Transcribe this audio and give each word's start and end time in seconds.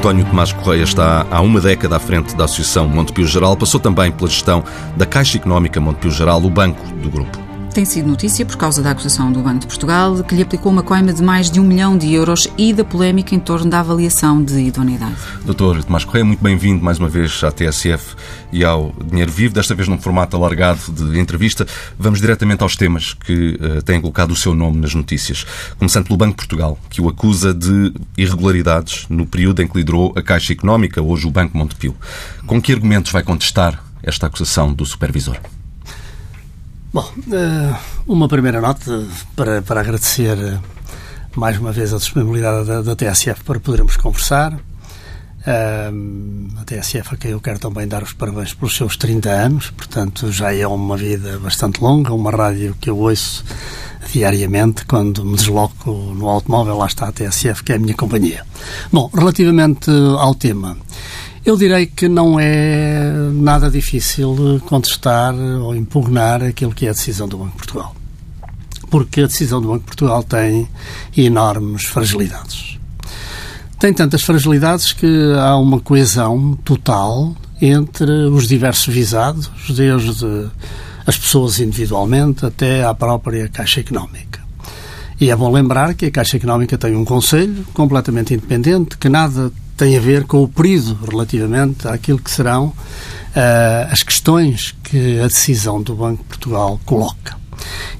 António 0.00 0.24
Tomás 0.24 0.50
Correia 0.50 0.82
está 0.82 1.26
há 1.30 1.42
uma 1.42 1.60
década 1.60 1.96
à 1.96 1.98
frente 1.98 2.34
da 2.34 2.46
Associação 2.46 2.88
Montepio 2.88 3.26
Geral, 3.26 3.54
passou 3.54 3.78
também 3.78 4.10
pela 4.10 4.30
gestão 4.30 4.64
da 4.96 5.04
Caixa 5.04 5.36
Económica 5.36 5.78
Montepio 5.78 6.10
Geral, 6.10 6.42
o 6.42 6.48
banco 6.48 6.82
do 6.94 7.10
grupo 7.10 7.39
tem 7.72 7.84
sido 7.84 8.08
notícia 8.08 8.44
por 8.44 8.56
causa 8.56 8.82
da 8.82 8.90
acusação 8.90 9.30
do 9.30 9.40
Banco 9.40 9.60
de 9.60 9.66
Portugal, 9.66 10.22
que 10.24 10.34
lhe 10.34 10.42
aplicou 10.42 10.72
uma 10.72 10.82
coima 10.82 11.12
de 11.12 11.22
mais 11.22 11.50
de 11.50 11.60
um 11.60 11.64
milhão 11.64 11.96
de 11.96 12.12
euros 12.12 12.48
e 12.58 12.72
da 12.72 12.84
polémica 12.84 13.34
em 13.34 13.38
torno 13.38 13.70
da 13.70 13.80
avaliação 13.80 14.42
de 14.42 14.60
idoneidade. 14.60 15.14
Doutor 15.44 15.82
Tomás 15.84 16.04
Correia, 16.04 16.24
muito 16.24 16.42
bem-vindo 16.42 16.84
mais 16.84 16.98
uma 16.98 17.08
vez 17.08 17.42
à 17.44 17.52
TSF 17.52 18.16
e 18.52 18.64
ao 18.64 18.92
Dinheiro 19.04 19.30
Vivo, 19.30 19.54
desta 19.54 19.74
vez 19.74 19.88
num 19.88 19.98
formato 19.98 20.36
alargado 20.36 20.80
de 20.90 21.18
entrevista. 21.18 21.66
Vamos 21.98 22.20
diretamente 22.20 22.62
aos 22.62 22.76
temas 22.76 23.14
que 23.14 23.58
uh, 23.60 23.82
têm 23.82 24.00
colocado 24.00 24.32
o 24.32 24.36
seu 24.36 24.54
nome 24.54 24.78
nas 24.78 24.94
notícias. 24.94 25.46
Começando 25.78 26.06
pelo 26.06 26.16
Banco 26.16 26.32
de 26.32 26.36
Portugal, 26.36 26.78
que 26.88 27.00
o 27.00 27.08
acusa 27.08 27.54
de 27.54 27.92
irregularidades 28.16 29.06
no 29.08 29.26
período 29.26 29.62
em 29.62 29.68
que 29.68 29.78
liderou 29.78 30.12
a 30.16 30.22
Caixa 30.22 30.52
Económica, 30.52 31.00
hoje 31.00 31.26
o 31.26 31.30
Banco 31.30 31.56
Montepio. 31.56 31.94
Com 32.46 32.60
que 32.60 32.72
argumentos 32.72 33.12
vai 33.12 33.22
contestar 33.22 33.84
esta 34.02 34.26
acusação 34.26 34.72
do 34.72 34.84
supervisor? 34.84 35.38
Bom, 36.92 37.08
eh, 37.32 37.76
uma 38.04 38.26
primeira 38.26 38.60
nota 38.60 39.06
para, 39.36 39.62
para 39.62 39.80
agradecer 39.80 40.36
eh, 40.36 40.58
mais 41.36 41.56
uma 41.56 41.70
vez 41.70 41.94
a 41.94 41.98
disponibilidade 41.98 42.66
da, 42.66 42.82
da 42.82 42.96
TSF 42.96 43.44
para 43.44 43.60
podermos 43.60 43.96
conversar. 43.96 44.58
Eh, 45.46 45.90
a 46.60 46.64
TSF 46.64 47.14
a 47.14 47.16
quem 47.16 47.30
eu 47.30 47.40
quero 47.40 47.60
também 47.60 47.86
dar 47.86 48.02
os 48.02 48.12
parabéns 48.12 48.54
pelos 48.54 48.74
seus 48.74 48.96
30 48.96 49.30
anos, 49.30 49.70
portanto 49.70 50.32
já 50.32 50.52
é 50.52 50.66
uma 50.66 50.96
vida 50.96 51.38
bastante 51.38 51.80
longa, 51.80 52.12
uma 52.12 52.32
rádio 52.32 52.76
que 52.80 52.90
eu 52.90 52.98
ouço 52.98 53.44
diariamente 54.12 54.84
quando 54.84 55.24
me 55.24 55.36
desloco 55.36 55.92
no 55.92 56.28
automóvel, 56.28 56.76
lá 56.76 56.86
está 56.86 57.06
a 57.06 57.12
TSF, 57.12 57.62
que 57.62 57.72
é 57.72 57.76
a 57.76 57.78
minha 57.78 57.94
companhia. 57.94 58.44
Bom, 58.92 59.08
relativamente 59.14 59.88
ao 60.18 60.34
tema, 60.34 60.76
eu 61.44 61.56
direi 61.56 61.86
que 61.86 62.08
não 62.08 62.38
é 62.38 63.10
nada 63.32 63.70
difícil 63.70 64.60
contestar 64.66 65.34
ou 65.34 65.74
impugnar 65.74 66.42
aquilo 66.42 66.74
que 66.74 66.86
é 66.86 66.90
a 66.90 66.92
decisão 66.92 67.26
do 67.26 67.38
Banco 67.38 67.52
de 67.52 67.56
Portugal. 67.56 67.96
Porque 68.90 69.22
a 69.22 69.26
decisão 69.26 69.60
do 69.60 69.68
Banco 69.68 69.80
de 69.80 69.86
Portugal 69.86 70.22
tem 70.22 70.68
enormes 71.16 71.84
fragilidades. 71.84 72.78
Tem 73.78 73.94
tantas 73.94 74.22
fragilidades 74.22 74.92
que 74.92 75.06
há 75.38 75.56
uma 75.56 75.80
coesão 75.80 76.58
total 76.64 77.34
entre 77.62 78.10
os 78.10 78.46
diversos 78.46 78.92
visados, 78.92 79.50
desde 79.68 80.48
as 81.06 81.16
pessoas 81.16 81.58
individualmente 81.60 82.44
até 82.44 82.84
à 82.84 82.92
própria 82.92 83.48
Caixa 83.48 83.80
Económica. 83.80 84.40
E 85.18 85.30
é 85.30 85.36
bom 85.36 85.50
lembrar 85.50 85.94
que 85.94 86.06
a 86.06 86.10
Caixa 86.10 86.36
Económica 86.36 86.76
tem 86.76 86.94
um 86.94 87.04
conselho 87.04 87.66
completamente 87.72 88.34
independente, 88.34 88.98
que 88.98 89.08
nada 89.08 89.50
tem 89.80 89.96
a 89.96 90.00
ver 90.00 90.24
com 90.24 90.42
o 90.42 90.48
período 90.48 91.06
relativamente 91.10 91.88
àquilo 91.88 92.18
que 92.18 92.30
serão 92.30 92.66
uh, 92.66 92.74
as 93.90 94.02
questões 94.02 94.74
que 94.82 95.18
a 95.18 95.26
decisão 95.26 95.80
do 95.80 95.94
Banco 95.94 96.22
de 96.22 96.28
Portugal 96.28 96.78
coloca. 96.84 97.40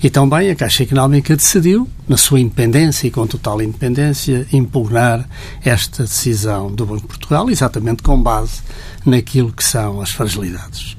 E 0.02 0.10
também 0.10 0.50
a 0.50 0.54
Caixa 0.54 0.82
Económica 0.82 1.34
decidiu, 1.34 1.88
na 2.06 2.18
sua 2.18 2.38
independência 2.38 3.06
e 3.06 3.10
com 3.10 3.26
total 3.26 3.62
independência, 3.62 4.46
impugnar 4.52 5.26
esta 5.64 6.02
decisão 6.02 6.70
do 6.70 6.84
Banco 6.84 7.00
de 7.00 7.08
Portugal, 7.08 7.48
exatamente 7.48 8.02
com 8.02 8.22
base 8.22 8.60
naquilo 9.06 9.50
que 9.50 9.64
são 9.64 10.02
as 10.02 10.10
fragilidades. 10.10 10.98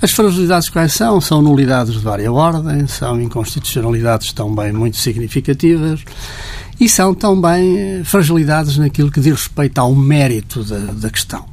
As 0.00 0.12
fragilidades 0.12 0.68
quais 0.68 0.92
são? 0.92 1.20
São 1.20 1.42
nulidades 1.42 1.94
de 1.94 1.98
várias 1.98 2.30
ordens, 2.30 2.92
são 2.92 3.20
inconstitucionalidades 3.20 4.32
também 4.32 4.72
muito 4.72 4.96
significativas 4.96 6.04
e 6.80 6.88
são 6.88 7.14
também 7.14 7.78
eh, 7.78 8.02
fragilidades 8.04 8.78
naquilo 8.78 9.10
que 9.10 9.20
diz 9.20 9.32
respeito 9.32 9.78
ao 9.78 9.94
mérito 9.94 10.64
da, 10.64 10.78
da 10.78 11.10
questão. 11.10 11.44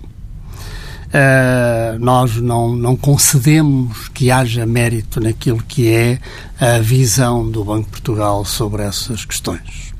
Uh, 1.07 1.97
nós 1.99 2.35
não, 2.35 2.75
não 2.75 2.95
concedemos 2.95 4.09
que 4.09 4.29
haja 4.29 4.65
mérito 4.65 5.21
naquilo 5.21 5.63
que 5.63 5.87
é 5.87 6.19
a 6.59 6.79
visão 6.79 7.49
do 7.49 7.63
Banco 7.63 7.85
de 7.85 7.91
Portugal 7.91 8.43
sobre 8.43 8.83
essas 8.83 9.23
questões. 9.23 9.93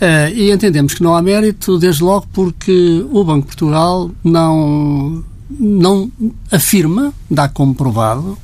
Uh, 0.00 0.32
e 0.34 0.50
entendemos 0.50 0.94
que 0.94 1.02
não 1.02 1.14
há 1.14 1.20
mérito, 1.20 1.78
desde 1.78 2.02
logo 2.02 2.26
porque 2.32 3.04
o 3.10 3.24
Banco 3.24 3.42
de 3.42 3.46
Portugal 3.46 4.10
não, 4.24 5.22
não 5.50 6.10
afirma, 6.50 7.12
dá 7.30 7.46
como 7.46 7.74
provado, 7.74 8.38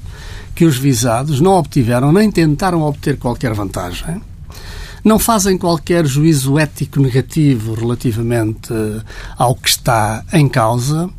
que 0.54 0.66
os 0.66 0.76
visados 0.76 1.40
não 1.40 1.52
obtiveram 1.52 2.12
nem 2.12 2.30
tentaram 2.30 2.82
obter 2.82 3.16
qualquer 3.18 3.54
vantagem 3.54 4.20
não 5.04 5.18
fazem 5.18 5.58
qualquer 5.58 6.06
juízo 6.06 6.58
ético 6.58 7.00
negativo 7.00 7.74
relativamente 7.74 8.72
eh, 8.72 9.02
ao 9.36 9.54
que 9.54 9.68
está 9.68 10.24
em 10.32 10.48
causa 10.48 11.10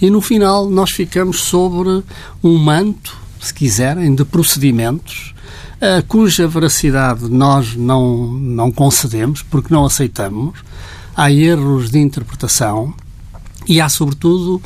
e 0.00 0.10
no 0.10 0.20
final 0.20 0.68
nós 0.68 0.90
ficamos 0.90 1.40
sobre 1.42 2.02
um 2.42 2.58
manto, 2.58 3.16
se 3.40 3.52
quiserem, 3.54 4.14
de 4.14 4.24
procedimentos 4.24 5.34
uh, 5.80 6.04
cuja 6.06 6.46
veracidade 6.46 7.28
nós 7.28 7.74
não, 7.74 8.26
não 8.26 8.70
concedemos 8.70 9.42
porque 9.42 9.72
não 9.72 9.84
aceitamos. 9.84 10.58
Há 11.16 11.30
erros 11.30 11.90
de 11.90 11.98
interpretação 11.98 12.94
e 13.66 13.80
há, 13.80 13.88
sobretudo, 13.88 14.56
uh, 14.56 14.62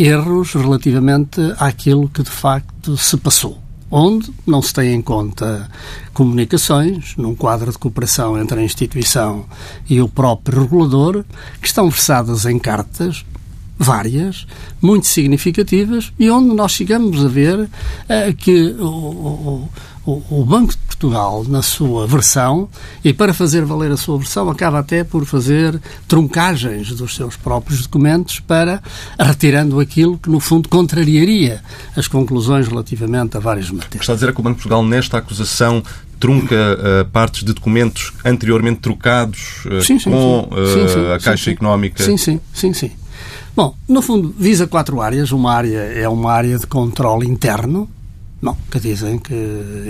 erros 0.00 0.52
relativamente 0.54 1.40
àquilo 1.58 2.08
que 2.08 2.22
de 2.22 2.30
facto 2.30 2.96
se 2.96 3.16
passou 3.16 3.65
onde 3.90 4.32
não 4.46 4.60
se 4.60 4.72
tem 4.72 4.94
em 4.94 5.02
conta 5.02 5.68
comunicações, 6.12 7.14
num 7.16 7.34
quadro 7.34 7.70
de 7.70 7.78
cooperação 7.78 8.40
entre 8.40 8.60
a 8.60 8.64
instituição 8.64 9.44
e 9.88 10.00
o 10.00 10.08
próprio 10.08 10.62
regulador, 10.62 11.24
que 11.60 11.66
estão 11.66 11.88
versadas 11.90 12.46
em 12.46 12.58
cartas 12.58 13.24
várias, 13.78 14.46
muito 14.80 15.06
significativas, 15.06 16.12
e 16.18 16.30
onde 16.30 16.54
nós 16.54 16.72
chegamos 16.72 17.24
a 17.24 17.28
ver 17.28 17.58
uh, 17.60 17.68
que 18.38 18.74
o, 18.78 19.68
o, 20.06 20.22
o, 20.30 20.44
Banco 20.44 20.72
de 20.72 20.78
Portugal, 20.78 21.44
na 21.46 21.60
sua 21.60 22.06
versão, 22.06 22.68
e 23.04 23.12
para 23.12 23.34
fazer 23.34 23.64
valer 23.64 23.90
a 23.90 23.96
sua 23.96 24.18
versão, 24.18 24.48
acaba 24.48 24.78
até 24.78 25.04
por 25.04 25.26
fazer 25.26 25.78
truncagens 26.08 26.88
dos 26.92 27.14
seus 27.14 27.36
próprios 27.36 27.82
documentos 27.82 28.40
para 28.40 28.82
retirando 29.18 29.78
aquilo 29.78 30.16
que, 30.18 30.30
no 30.30 30.40
fundo, 30.40 30.68
contrariaria 30.68 31.62
as 31.94 32.08
conclusões 32.08 32.68
relativamente 32.68 33.36
a 33.36 33.40
várias 33.40 33.70
matérias. 33.70 34.00
Está 34.02 34.12
a 34.12 34.16
dizer 34.16 34.32
que 34.32 34.40
o 34.40 34.42
Banco 34.42 34.56
de 34.56 34.62
Portugal, 34.62 34.84
nesta 34.84 35.18
acusação, 35.18 35.82
trunca 36.18 36.54
uh, 36.54 37.04
partes 37.10 37.44
de 37.44 37.52
documentos 37.52 38.12
anteriormente 38.24 38.80
trocados 38.80 39.66
uh, 39.66 39.82
sim, 39.82 39.98
sim, 39.98 40.10
com 40.10 40.48
sim. 40.72 40.88
Sim, 40.88 41.12
a 41.12 41.18
Caixa 41.18 41.50
Económica? 41.50 42.02
Sim, 42.02 42.16
sim, 42.16 42.40
sim, 42.54 42.72
sim. 42.72 42.90
Bom, 43.56 43.74
no 43.88 44.02
fundo, 44.02 44.34
visa 44.38 44.66
quatro 44.66 45.00
áreas. 45.00 45.32
Uma 45.32 45.54
área 45.54 45.78
é 45.78 46.06
uma 46.06 46.30
área 46.30 46.58
de 46.58 46.66
controle 46.66 47.26
interno, 47.26 47.88
Bom, 48.42 48.54
que 48.70 48.78
dizem 48.78 49.18
que, 49.18 49.34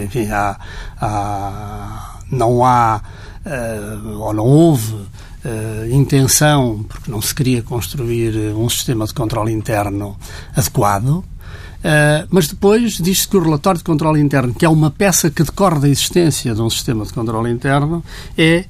enfim, 0.04 0.28
há, 0.30 0.56
há 1.00 2.20
não 2.30 2.64
há 2.64 3.02
uh, 3.44 4.18
ou 4.20 4.32
não 4.32 4.44
houve 4.44 4.92
uh, 4.94 5.90
intenção, 5.90 6.84
porque 6.88 7.10
não 7.10 7.20
se 7.20 7.34
queria 7.34 7.60
construir 7.60 8.54
um 8.54 8.68
sistema 8.68 9.04
de 9.04 9.12
controle 9.12 9.52
interno 9.52 10.16
adequado, 10.54 11.24
Uh, 11.76 12.26
mas 12.30 12.48
depois 12.48 12.94
diz-se 12.94 13.28
que 13.28 13.36
o 13.36 13.42
relatório 13.42 13.78
de 13.78 13.84
controle 13.84 14.18
interno, 14.18 14.52
que 14.52 14.64
é 14.64 14.68
uma 14.68 14.90
peça 14.90 15.30
que 15.30 15.44
decorre 15.44 15.78
da 15.78 15.88
existência 15.88 16.52
de 16.52 16.60
um 16.60 16.68
sistema 16.68 17.04
de 17.04 17.12
controle 17.12 17.48
interno, 17.48 18.02
é 18.36 18.64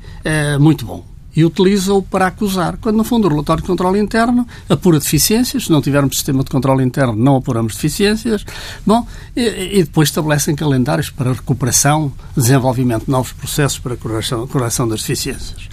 muito 0.59 0.85
bom 0.85 1.03
e 1.37 1.45
utiliza-o 1.45 2.03
para 2.03 2.29
acusar, 2.29 2.79
quando 2.79 2.97
no 2.97 3.05
fundo 3.05 3.27
o 3.27 3.31
relatório 3.31 3.63
de 3.63 3.69
controle 3.69 4.01
interno 4.01 4.47
apura 4.69 4.99
deficiências, 4.99 5.65
se 5.65 5.71
não 5.71 5.83
tivermos 5.83 6.17
sistema 6.17 6.43
de 6.43 6.51
controle 6.51 6.83
interno 6.83 7.15
não 7.15 7.37
apuramos 7.37 7.75
deficiências, 7.75 8.45
bom, 8.87 9.07
e, 9.37 9.79
e 9.79 9.85
depois 9.85 10.09
estabelecem 10.09 10.57
calendários 10.57 11.11
para 11.11 11.35
recuperação, 11.35 12.11
desenvolvimento 12.35 13.05
de 13.05 13.11
novos 13.11 13.33
processos 13.33 13.79
para 13.79 13.97
correção, 13.97 14.47
correção 14.47 14.89
das 14.89 15.01
deficiências. 15.01 15.69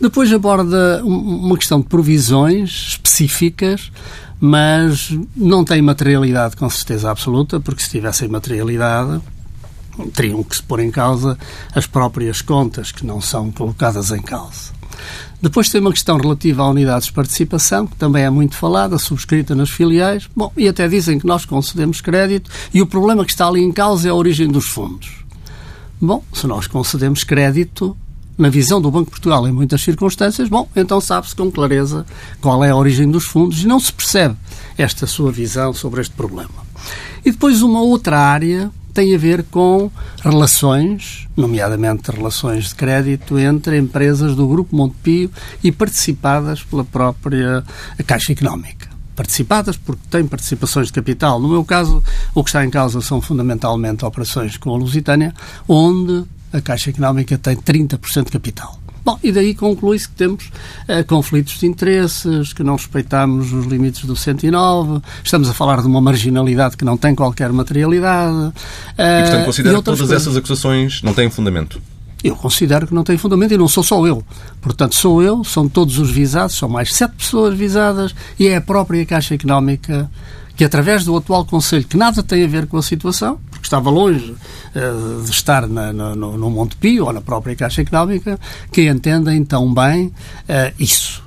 Depois 0.00 0.32
aborda 0.32 1.02
uma 1.04 1.56
questão 1.56 1.80
de 1.80 1.86
provisões 1.86 2.88
específicas, 2.88 3.92
mas 4.40 5.16
não 5.34 5.64
tem 5.64 5.80
materialidade 5.80 6.56
com 6.56 6.68
certeza 6.68 7.10
absoluta, 7.10 7.60
porque 7.60 7.82
se 7.82 7.90
tivessem 7.90 8.28
materialidade, 8.28 9.20
teriam 10.12 10.42
que 10.42 10.56
se 10.56 10.62
pôr 10.62 10.80
em 10.80 10.90
causa 10.90 11.38
as 11.74 11.86
próprias 11.86 12.42
contas 12.42 12.92
que 12.92 13.06
não 13.06 13.20
são 13.20 13.50
colocadas 13.50 14.10
em 14.10 14.20
causa. 14.20 14.76
Depois 15.40 15.68
tem 15.68 15.80
uma 15.80 15.92
questão 15.92 16.16
relativa 16.16 16.62
a 16.62 16.70
unidades 16.70 17.06
de 17.06 17.12
participação, 17.12 17.86
que 17.86 17.96
também 17.96 18.24
é 18.24 18.30
muito 18.30 18.56
falada, 18.56 18.98
subscrita 18.98 19.54
nas 19.54 19.70
filiais. 19.70 20.28
Bom, 20.34 20.50
e 20.56 20.66
até 20.66 20.88
dizem 20.88 21.18
que 21.18 21.26
nós 21.26 21.44
concedemos 21.44 22.00
crédito 22.00 22.50
e 22.72 22.80
o 22.80 22.86
problema 22.86 23.24
que 23.24 23.32
está 23.32 23.46
ali 23.46 23.62
em 23.62 23.72
causa 23.72 24.08
é 24.08 24.10
a 24.10 24.14
origem 24.14 24.48
dos 24.48 24.66
fundos. 24.66 25.24
Bom, 26.00 26.22
se 26.32 26.46
nós 26.46 26.66
concedemos 26.66 27.24
crédito, 27.24 27.96
na 28.36 28.50
visão 28.50 28.80
do 28.80 28.90
Banco 28.90 29.06
de 29.06 29.12
Portugal, 29.12 29.48
em 29.48 29.52
muitas 29.52 29.80
circunstâncias, 29.80 30.48
bom, 30.48 30.68
então 30.76 31.00
sabe-se 31.00 31.34
com 31.34 31.50
clareza 31.50 32.04
qual 32.40 32.62
é 32.62 32.70
a 32.70 32.76
origem 32.76 33.10
dos 33.10 33.24
fundos 33.24 33.62
e 33.62 33.66
não 33.66 33.80
se 33.80 33.92
percebe 33.92 34.36
esta 34.76 35.06
sua 35.06 35.32
visão 35.32 35.72
sobre 35.72 36.02
este 36.02 36.14
problema. 36.14 36.66
E 37.24 37.30
depois 37.30 37.62
uma 37.62 37.80
outra 37.80 38.18
área 38.18 38.70
tem 38.96 39.14
a 39.14 39.18
ver 39.18 39.44
com 39.50 39.90
relações, 40.22 41.28
nomeadamente 41.36 42.10
relações 42.10 42.70
de 42.70 42.74
crédito, 42.74 43.38
entre 43.38 43.76
empresas 43.76 44.34
do 44.34 44.48
Grupo 44.48 44.74
Montepio 44.74 45.30
e 45.62 45.70
participadas 45.70 46.62
pela 46.62 46.82
própria 46.82 47.62
Caixa 48.06 48.32
Económica. 48.32 48.88
Participadas 49.14 49.76
porque 49.76 50.00
têm 50.10 50.26
participações 50.26 50.86
de 50.86 50.94
capital. 50.94 51.38
No 51.38 51.46
meu 51.46 51.62
caso, 51.62 52.02
o 52.34 52.42
que 52.42 52.48
está 52.48 52.64
em 52.64 52.70
causa 52.70 53.02
são 53.02 53.20
fundamentalmente 53.20 54.02
operações 54.02 54.56
com 54.56 54.74
a 54.74 54.78
Lusitânia, 54.78 55.34
onde 55.68 56.24
a 56.50 56.62
Caixa 56.62 56.88
Económica 56.88 57.36
tem 57.36 57.54
30% 57.54 58.24
de 58.24 58.32
capital. 58.32 58.80
Bom, 59.06 59.16
e 59.22 59.30
daí 59.30 59.54
conclui-se 59.54 60.08
que 60.08 60.16
temos 60.16 60.46
uh, 60.46 61.06
conflitos 61.06 61.60
de 61.60 61.66
interesses, 61.66 62.52
que 62.52 62.64
não 62.64 62.74
respeitamos 62.74 63.52
os 63.52 63.64
limites 63.64 64.04
do 64.04 64.16
109, 64.16 65.00
estamos 65.22 65.48
a 65.48 65.54
falar 65.54 65.80
de 65.80 65.86
uma 65.86 66.00
marginalidade 66.00 66.76
que 66.76 66.84
não 66.84 66.96
tem 66.96 67.14
qualquer 67.14 67.52
materialidade. 67.52 68.34
Uh, 68.36 68.52
e, 68.98 69.22
portanto, 69.22 69.44
considera 69.44 69.76
que 69.76 69.84
todas 69.84 70.00
coisas. 70.00 70.22
essas 70.22 70.36
acusações 70.36 71.02
não 71.02 71.14
têm 71.14 71.30
fundamento? 71.30 71.80
Eu 72.24 72.34
considero 72.34 72.88
que 72.88 72.94
não 72.94 73.04
tem 73.04 73.16
fundamento 73.16 73.54
e 73.54 73.56
não 73.56 73.68
sou 73.68 73.84
só 73.84 74.04
eu. 74.04 74.24
Portanto, 74.60 74.96
sou 74.96 75.22
eu, 75.22 75.44
são 75.44 75.68
todos 75.68 76.00
os 76.00 76.10
visados, 76.10 76.58
são 76.58 76.68
mais 76.68 76.92
sete 76.92 77.14
pessoas 77.14 77.56
visadas 77.56 78.12
e 78.36 78.48
é 78.48 78.56
a 78.56 78.60
própria 78.60 79.06
Caixa 79.06 79.36
Económica 79.36 80.10
que, 80.56 80.64
através 80.64 81.04
do 81.04 81.16
atual 81.16 81.44
Conselho, 81.44 81.84
que 81.84 81.96
nada 81.96 82.22
tem 82.22 82.42
a 82.42 82.48
ver 82.48 82.66
com 82.66 82.78
a 82.78 82.82
situação, 82.82 83.38
porque 83.50 83.66
estava 83.66 83.90
longe 83.90 84.32
uh, 84.32 85.22
de 85.22 85.30
estar 85.30 85.68
na, 85.68 85.92
no, 85.92 86.36
no 86.36 86.50
Monte 86.50 86.76
Pio 86.76 87.04
ou 87.04 87.12
na 87.12 87.20
própria 87.20 87.54
Caixa 87.54 87.82
Económica, 87.82 88.40
que 88.72 88.88
entendem 88.88 89.44
tão 89.44 89.72
bem 89.72 90.06
uh, 90.06 90.74
isso. 90.78 91.26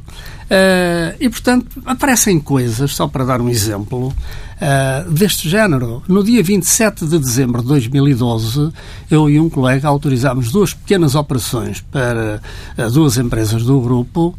Uh, 0.49 1.13
e, 1.19 1.29
portanto, 1.29 1.79
aparecem 1.85 2.39
coisas, 2.39 2.95
só 2.95 3.07
para 3.07 3.23
dar 3.23 3.39
um 3.39 3.49
exemplo, 3.49 4.07
uh, 4.07 5.11
deste 5.11 5.47
género. 5.47 6.01
No 6.07 6.23
dia 6.23 6.41
27 6.41 7.05
de 7.05 7.19
dezembro 7.19 7.61
de 7.61 7.67
2012, 7.67 8.71
eu 9.11 9.29
e 9.29 9.39
um 9.39 9.47
colega 9.47 9.87
autorizámos 9.87 10.51
duas 10.51 10.73
pequenas 10.73 11.13
operações 11.13 11.81
para 11.91 12.41
uh, 12.75 12.89
duas 12.89 13.17
empresas 13.17 13.63
do 13.63 13.79
grupo 13.79 14.35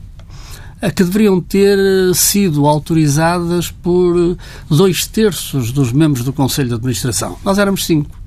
que 0.88 1.04
deveriam 1.04 1.40
ter 1.40 1.78
sido 2.14 2.66
autorizadas 2.66 3.70
por 3.70 4.36
dois 4.68 5.06
terços 5.06 5.72
dos 5.72 5.92
membros 5.92 6.24
do 6.24 6.32
Conselho 6.32 6.68
de 6.68 6.74
Administração. 6.74 7.36
Nós 7.44 7.58
éramos 7.58 7.84
cinco. 7.84 8.18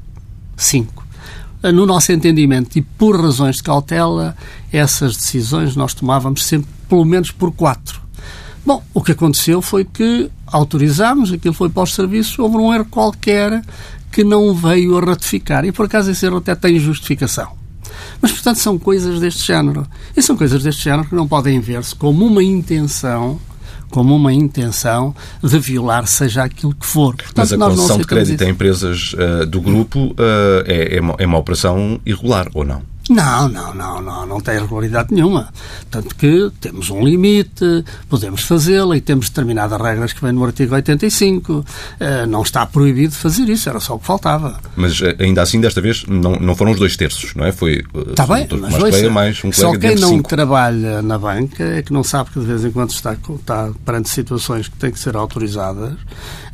Cinco. 0.55 1.03
No 1.63 1.85
nosso 1.85 2.11
entendimento 2.11 2.77
e 2.77 2.81
por 2.81 3.19
razões 3.19 3.55
de 3.55 3.63
cautela, 3.63 4.35
essas 4.71 5.15
decisões 5.15 5.75
nós 5.75 5.93
tomávamos 5.93 6.45
sempre 6.45 6.69
pelo 6.87 7.05
menos 7.05 7.31
por 7.31 7.51
quatro. 7.51 8.01
Bom, 8.65 8.83
o 8.93 9.01
que 9.01 9.13
aconteceu 9.13 9.61
foi 9.61 9.83
que 9.83 10.29
autorizámos, 10.45 11.31
aquilo 11.33 11.53
foi 11.53 11.69
para 11.69 11.83
os 11.83 11.95
serviços, 11.95 12.37
houve 12.37 12.57
um 12.57 12.73
erro 12.73 12.85
qualquer 12.85 13.63
que 14.11 14.23
não 14.23 14.53
veio 14.53 14.97
a 14.97 15.01
ratificar. 15.01 15.65
E 15.65 15.71
por 15.71 15.85
acaso 15.85 16.11
esse 16.11 16.25
erro 16.25 16.37
até 16.37 16.53
tem 16.53 16.77
justificação. 16.77 17.62
Mas, 18.21 18.31
portanto, 18.31 18.57
são 18.57 18.77
coisas 18.77 19.19
deste 19.19 19.45
género. 19.45 19.87
E 20.15 20.21
são 20.21 20.35
coisas 20.35 20.63
deste 20.63 20.83
género 20.83 21.07
que 21.07 21.15
não 21.15 21.27
podem 21.27 21.59
ver-se 21.59 21.95
como 21.95 22.25
uma 22.25 22.43
intenção 22.43 23.39
como 23.89 24.15
uma 24.15 24.33
intenção 24.33 25.15
de 25.41 25.59
violar 25.59 26.07
seja 26.07 26.43
aquilo 26.43 26.73
que 26.73 26.85
for. 26.85 27.15
Portanto, 27.15 27.37
Mas 27.37 27.53
a 27.53 27.57
concessão 27.57 27.97
de 27.99 28.05
crédito 28.05 28.35
isso. 28.41 28.43
a 28.43 28.49
empresas 28.49 29.13
uh, 29.13 29.45
do 29.45 29.61
grupo 29.61 30.07
uh, 30.07 30.63
é, 30.65 30.97
é, 30.97 30.99
uma, 30.99 31.15
é 31.19 31.25
uma 31.27 31.37
operação 31.37 32.01
irregular, 32.03 32.47
ou 32.55 32.65
não? 32.65 32.81
Não, 33.09 33.49
não, 33.49 33.73
não, 33.73 34.01
não, 34.01 34.25
não 34.25 34.39
tem 34.39 34.57
regularidade 34.57 35.13
nenhuma. 35.13 35.49
Tanto 35.91 36.15
que 36.15 36.49
temos 36.61 36.89
um 36.89 37.03
limite, 37.03 37.83
podemos 38.07 38.43
fazê-la 38.43 38.95
e 38.95 39.01
temos 39.01 39.29
determinadas 39.29 39.79
regras 39.81 40.13
que 40.13 40.21
vêm 40.21 40.31
no 40.31 40.43
artigo 40.45 40.73
85. 40.73 41.65
Eh, 41.99 42.25
não 42.25 42.41
está 42.43 42.65
proibido 42.65 43.13
fazer 43.13 43.49
isso, 43.49 43.67
era 43.67 43.79
só 43.81 43.95
o 43.95 43.99
que 43.99 44.05
faltava. 44.05 44.57
Mas 44.77 45.01
eh, 45.01 45.17
ainda 45.19 45.41
assim, 45.41 45.59
desta 45.59 45.81
vez, 45.81 46.05
não, 46.07 46.37
não 46.37 46.55
foram 46.55 46.71
os 46.71 46.79
dois 46.79 46.95
terços, 46.95 47.35
não 47.35 47.45
é? 47.45 47.51
Foi 47.51 47.83
está 48.07 48.25
bem, 48.25 48.47
mas 48.59 48.75
colega, 48.75 49.09
mais 49.09 49.43
um 49.43 49.51
Só 49.51 49.77
quem 49.77 49.95
não 49.95 50.09
cinco. 50.09 50.29
trabalha 50.29 51.01
na 51.01 51.17
banca 51.19 51.63
é 51.63 51.81
que 51.81 51.91
não 51.91 52.03
sabe 52.03 52.29
que 52.31 52.39
de 52.39 52.45
vez 52.45 52.63
em 52.63 52.71
quando 52.71 52.91
está, 52.91 53.13
está 53.13 53.69
perante 53.85 54.09
situações 54.09 54.69
que 54.69 54.77
têm 54.77 54.91
que 54.91 54.99
ser 54.99 55.17
autorizadas 55.17 55.93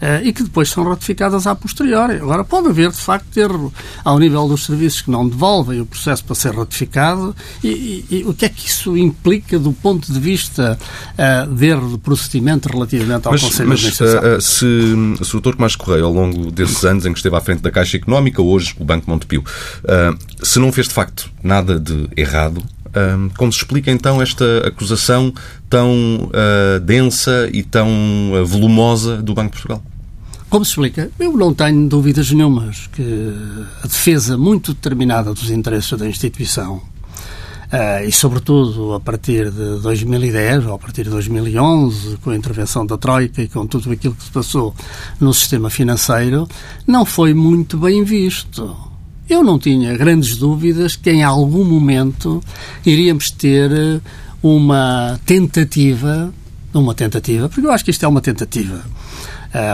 eh, 0.01 0.21
e 0.23 0.33
que 0.33 0.41
depois 0.41 0.69
são 0.69 0.83
ratificadas 0.83 1.45
a 1.45 1.53
posteriori. 1.53 2.15
Agora, 2.15 2.43
pode 2.43 2.69
haver, 2.69 2.89
de 2.89 2.97
facto, 2.97 3.37
erro 3.37 3.71
ao 4.03 4.17
nível 4.17 4.47
dos 4.47 4.65
serviços 4.65 5.01
que 5.03 5.11
não 5.11 5.27
devolvem 5.27 5.79
o 5.79 5.85
processo 5.85 6.23
para 6.23 6.38
ser 6.41 6.55
ratificado 6.55 7.35
e, 7.63 7.67
e, 7.67 8.05
e, 8.09 8.23
o 8.23 8.33
que 8.33 8.45
é 8.45 8.49
que 8.49 8.67
isso 8.67 8.97
implica 8.97 9.59
do 9.59 9.71
ponto 9.73 10.11
de 10.11 10.19
vista 10.19 10.77
uh, 11.17 11.55
de 11.55 11.67
erro 11.67 11.91
de 11.91 11.97
procedimento 11.97 12.69
relativamente 12.69 13.25
ao 13.25 13.33
mas, 13.33 13.41
Conselho 13.41 13.69
mas, 13.69 13.79
de 13.79 13.87
Administração? 13.87 14.37
Uh, 14.37 14.41
se, 14.41 15.25
se 15.25 15.37
o 15.37 15.39
Dr. 15.39 15.55
Tomás 15.55 15.75
Correia, 15.75 16.03
ao 16.03 16.13
longo 16.13 16.51
desses 16.51 16.83
anos 16.83 17.05
em 17.05 17.11
que 17.11 17.19
esteve 17.19 17.35
à 17.35 17.41
frente 17.41 17.61
da 17.61 17.71
Caixa 17.71 17.97
Económica, 17.97 18.41
hoje 18.41 18.75
o 18.79 18.85
Banco 18.85 19.09
Montepio, 19.09 19.43
uh, 19.83 20.45
se 20.45 20.59
não 20.59 20.71
fez 20.71 20.87
de 20.87 20.93
facto 20.93 21.29
nada 21.43 21.79
de 21.79 22.07
errado, 22.15 22.63
como 23.37 23.53
se 23.53 23.59
explica 23.59 23.91
então 23.91 24.19
esta 24.19 24.67
acusação 24.67 25.31
tão 25.69 26.31
densa 26.83 27.47
e 27.53 27.61
tão 27.61 27.87
volumosa 28.47 29.17
do 29.17 29.35
Banco 29.35 29.55
de 29.55 29.61
Portugal? 29.61 29.83
Como 30.49 30.65
se 30.65 30.71
explica? 30.71 31.11
Eu 31.19 31.33
não 31.33 31.53
tenho 31.53 31.87
dúvidas 31.87 32.31
nenhumas 32.31 32.87
que 32.87 33.03
a 33.83 33.87
defesa 33.87 34.35
muito 34.35 34.73
determinada 34.73 35.31
dos 35.31 35.51
interesses 35.51 35.95
da 35.95 36.07
instituição 36.07 36.77
uh, 36.77 38.03
e, 38.03 38.11
sobretudo, 38.11 38.95
a 38.95 38.99
partir 38.99 39.51
de 39.51 39.79
2010 39.79 40.65
ou 40.65 40.73
a 40.73 40.79
partir 40.79 41.03
de 41.03 41.11
2011, 41.11 42.17
com 42.17 42.31
a 42.31 42.35
intervenção 42.35 42.83
da 42.83 42.97
Troika 42.97 43.43
e 43.43 43.47
com 43.47 43.67
tudo 43.67 43.91
aquilo 43.91 44.15
que 44.15 44.23
se 44.23 44.31
passou 44.31 44.73
no 45.19 45.31
sistema 45.35 45.69
financeiro, 45.69 46.47
não 46.87 47.05
foi 47.05 47.35
muito 47.35 47.77
bem 47.77 48.03
visto. 48.03 48.75
Eu 49.29 49.43
não 49.43 49.59
tinha 49.59 49.95
grandes 49.95 50.35
dúvidas 50.35 50.95
que 50.95 51.11
em 51.11 51.23
algum 51.23 51.63
momento 51.63 52.43
iríamos 52.83 53.29
ter 53.29 54.01
uma 54.41 55.19
tentativa, 55.27 56.33
uma 56.73 56.95
tentativa, 56.95 57.47
porque 57.47 57.67
eu 57.67 57.71
acho 57.71 57.85
que 57.85 57.91
isto 57.91 58.03
é 58.03 58.07
uma 58.07 58.21
tentativa 58.21 58.83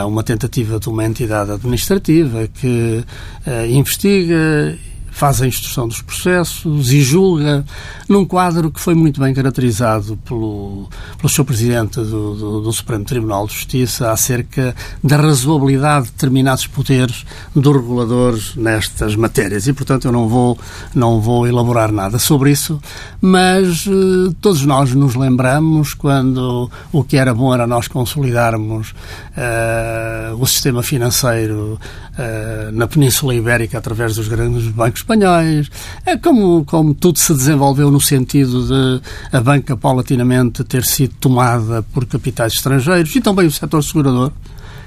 uma 0.06 0.22
tentativa 0.22 0.78
de 0.80 0.88
uma 0.88 1.04
entidade 1.04 1.50
administrativa 1.50 2.48
que 2.48 3.04
uh, 3.46 3.66
investiga 3.66 4.76
faz 5.16 5.40
a 5.40 5.46
instrução 5.46 5.88
dos 5.88 6.02
processos 6.02 6.92
e 6.92 7.00
julga 7.00 7.64
num 8.06 8.22
quadro 8.22 8.70
que 8.70 8.78
foi 8.78 8.94
muito 8.94 9.18
bem 9.18 9.32
caracterizado 9.32 10.18
pelo, 10.18 10.90
pelo 11.16 11.28
seu 11.30 11.42
Presidente 11.42 11.98
do, 12.00 12.34
do, 12.34 12.60
do, 12.60 12.72
Supremo 12.72 13.02
Tribunal 13.02 13.46
de 13.46 13.54
Justiça 13.54 14.12
acerca 14.12 14.76
da 15.02 15.16
razoabilidade 15.16 16.06
de 16.06 16.12
determinados 16.12 16.66
poderes 16.66 17.24
dos 17.54 17.74
reguladores 17.74 18.54
nestas 18.56 19.16
matérias. 19.16 19.66
E, 19.66 19.72
portanto, 19.72 20.04
eu 20.04 20.12
não 20.12 20.28
vou, 20.28 20.58
não 20.94 21.18
vou 21.18 21.46
elaborar 21.46 21.90
nada 21.90 22.18
sobre 22.18 22.50
isso, 22.50 22.78
mas 23.18 23.86
eh, 23.86 24.34
todos 24.42 24.66
nós 24.66 24.92
nos 24.92 25.14
lembramos 25.14 25.94
quando 25.94 26.70
o 26.92 27.02
que 27.02 27.16
era 27.16 27.32
bom 27.32 27.54
era 27.54 27.66
nós 27.66 27.88
consolidarmos 27.88 28.90
uh, 28.90 30.36
o 30.38 30.46
sistema 30.46 30.82
financeiro 30.82 31.80
na 32.72 32.86
Península 32.86 33.34
Ibérica 33.34 33.78
através 33.78 34.16
dos 34.16 34.28
grandes 34.28 34.66
bancos 34.68 35.00
espanhóis. 35.00 35.70
É 36.04 36.16
como, 36.16 36.64
como 36.64 36.94
tudo 36.94 37.18
se 37.18 37.34
desenvolveu 37.34 37.90
no 37.90 38.00
sentido 38.00 38.66
de 38.66 39.02
a 39.36 39.40
banca 39.40 39.76
paulatinamente 39.76 40.64
ter 40.64 40.84
sido 40.84 41.14
tomada 41.20 41.82
por 41.82 42.06
capitais 42.06 42.54
estrangeiros 42.54 43.14
e 43.14 43.20
também 43.20 43.46
o 43.46 43.50
setor 43.50 43.82
segurador. 43.82 44.32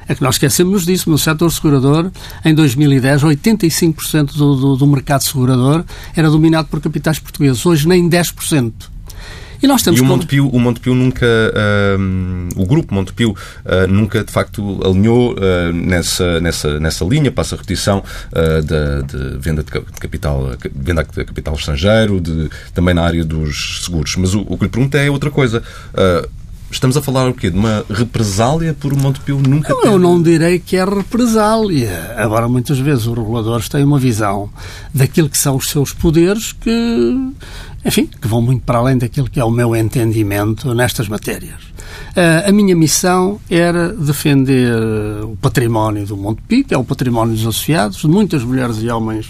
É 0.07 0.15
que 0.15 0.23
nós 0.23 0.35
esquecemos 0.35 0.87
disso, 0.87 1.07
no 1.07 1.19
setor 1.19 1.51
segurador, 1.51 2.09
em 2.43 2.55
2010, 2.55 3.21
85% 3.21 4.33
do, 4.33 4.55
do, 4.55 4.75
do 4.75 4.87
mercado 4.87 5.21
segurador 5.21 5.85
era 6.15 6.31
dominado 6.31 6.67
por 6.67 6.81
capitais 6.81 7.19
portugueses. 7.19 7.63
Hoje, 7.63 7.87
nem 7.87 8.09
10%. 8.09 8.73
E, 9.61 9.67
nós 9.67 9.81
temos 9.81 9.99
e 9.99 10.03
o, 10.03 10.05
Montepio, 10.05 10.47
o 10.47 10.59
Montepio 10.59 10.95
nunca, 10.95 11.25
uh, 11.25 12.61
o 12.61 12.65
grupo 12.65 12.93
Montepio 12.93 13.31
uh, 13.31 13.87
nunca 13.87 14.23
de 14.23 14.31
facto 14.31 14.79
alinhou 14.83 15.33
uh, 15.33 15.73
nessa, 15.73 16.39
nessa, 16.39 16.79
nessa 16.79 17.05
linha, 17.05 17.31
passa 17.31 17.55
a 17.55 17.57
repetição 17.57 18.03
da 18.31 19.01
de 19.01 19.37
venda 19.39 19.63
de 19.63 19.71
capital, 19.71 20.51
venda 20.73 21.03
de 21.03 21.25
capital 21.25 21.53
estrangeiro, 21.55 22.19
de, 22.19 22.49
também 22.73 22.93
na 22.93 23.03
área 23.03 23.23
dos 23.23 23.83
seguros. 23.83 24.15
Mas 24.15 24.33
o, 24.33 24.41
o 24.41 24.57
que 24.57 24.65
lhe 24.65 24.69
pergunto 24.69 24.95
é 24.97 25.09
outra 25.09 25.29
coisa. 25.29 25.61
Estamos 26.71 26.95
a 26.95 27.01
falar 27.01 27.27
o 27.27 27.33
quê? 27.33 27.49
De 27.49 27.57
uma 27.57 27.83
represália 27.89 28.75
por 28.79 28.93
Montepio 28.95 29.39
nunca 29.39 29.73
não, 29.73 29.81
ter... 29.81 29.87
Eu 29.87 29.97
não 29.97 30.21
direi 30.21 30.59
que 30.59 30.77
é 30.77 30.85
represália. 30.85 32.13
Agora, 32.15 32.47
muitas 32.47 32.77
vezes 32.77 33.07
os 33.07 33.17
reguladores 33.17 33.67
têm 33.67 33.83
uma 33.83 33.97
visão 33.97 34.51
daquilo 34.93 35.29
que 35.29 35.37
são 35.37 35.55
os 35.55 35.67
seus 35.67 35.93
poderes 35.93 36.51
que 36.53 37.31
enfim, 37.85 38.05
que 38.07 38.27
vão 38.27 38.41
muito 38.41 38.63
para 38.63 38.79
além 38.79 38.97
daquilo 38.97 39.29
que 39.29 39.39
é 39.39 39.43
o 39.43 39.49
meu 39.49 39.75
entendimento 39.75 40.73
nestas 40.73 41.07
matérias. 41.07 41.69
Uh, 42.09 42.49
a 42.49 42.51
minha 42.51 42.75
missão 42.75 43.39
era 43.49 43.93
defender 43.93 44.73
o 45.23 45.37
património 45.37 46.05
do 46.05 46.17
Montepio, 46.17 46.65
que 46.65 46.73
é 46.73 46.77
o 46.77 46.83
património 46.83 47.33
dos 47.33 47.41
associados, 47.41 47.99
de 47.99 48.07
muitas 48.07 48.43
mulheres 48.43 48.77
e 48.81 48.89
homens 48.89 49.27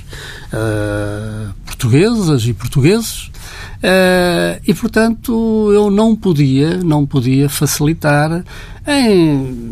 uh, 0.54 1.54
portuguesas 1.66 2.46
e 2.46 2.54
portugueses, 2.54 3.28
uh, 3.28 4.62
e 4.66 4.74
portanto 4.74 5.72
eu 5.74 5.92
não 5.92 6.16
podia, 6.16 6.78
não 6.78 7.06
podia 7.06 7.48
facilitar 7.50 8.44
em 8.90 9.70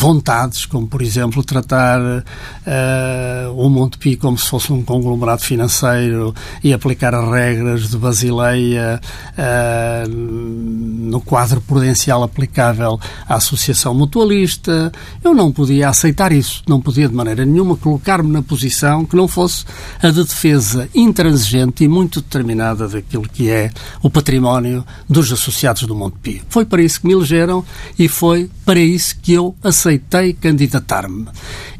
vontades, 0.00 0.66
como 0.66 0.86
por 0.86 1.02
exemplo 1.02 1.44
tratar 1.44 2.00
uh, 2.00 3.52
o 3.54 3.68
Montepio 3.68 4.16
como 4.18 4.38
se 4.38 4.48
fosse 4.48 4.72
um 4.72 4.82
conglomerado 4.82 5.42
financeiro 5.42 6.34
e 6.64 6.72
aplicar 6.72 7.14
as 7.14 7.28
regras 7.30 7.90
de 7.90 7.96
Basileia 7.98 9.00
uh, 9.36 10.08
no 10.08 11.20
quadro 11.20 11.60
prudencial 11.60 12.22
aplicável 12.22 12.98
à 13.28 13.34
Associação 13.34 13.94
Mutualista. 13.94 14.90
Eu 15.22 15.34
não 15.34 15.52
podia 15.52 15.88
aceitar 15.88 16.32
isso, 16.32 16.62
não 16.66 16.80
podia 16.80 17.08
de 17.08 17.14
maneira 17.14 17.44
nenhuma 17.44 17.76
colocar-me 17.76 18.30
na 18.30 18.42
posição 18.42 19.04
que 19.04 19.16
não 19.16 19.28
fosse 19.28 19.64
a 20.02 20.10
de 20.10 20.24
defesa 20.24 20.88
intransigente 20.94 21.84
e 21.84 21.88
muito 21.88 22.20
determinada 22.20 22.88
daquilo 22.88 23.28
que 23.28 23.50
é 23.50 23.70
o 24.02 24.08
património 24.08 24.84
dos 25.08 25.32
associados 25.32 25.82
do 25.82 25.94
Montepio. 25.94 26.42
Foi 26.48 26.64
para 26.64 26.82
isso 26.82 27.00
que 27.00 27.06
me 27.06 27.12
elegeram 27.12 27.64
e 28.00 28.08
foi 28.08 28.50
para 28.64 28.80
isso 28.80 29.14
que 29.20 29.34
eu 29.34 29.54
aceitei 29.62 30.32
candidatar-me. 30.32 31.26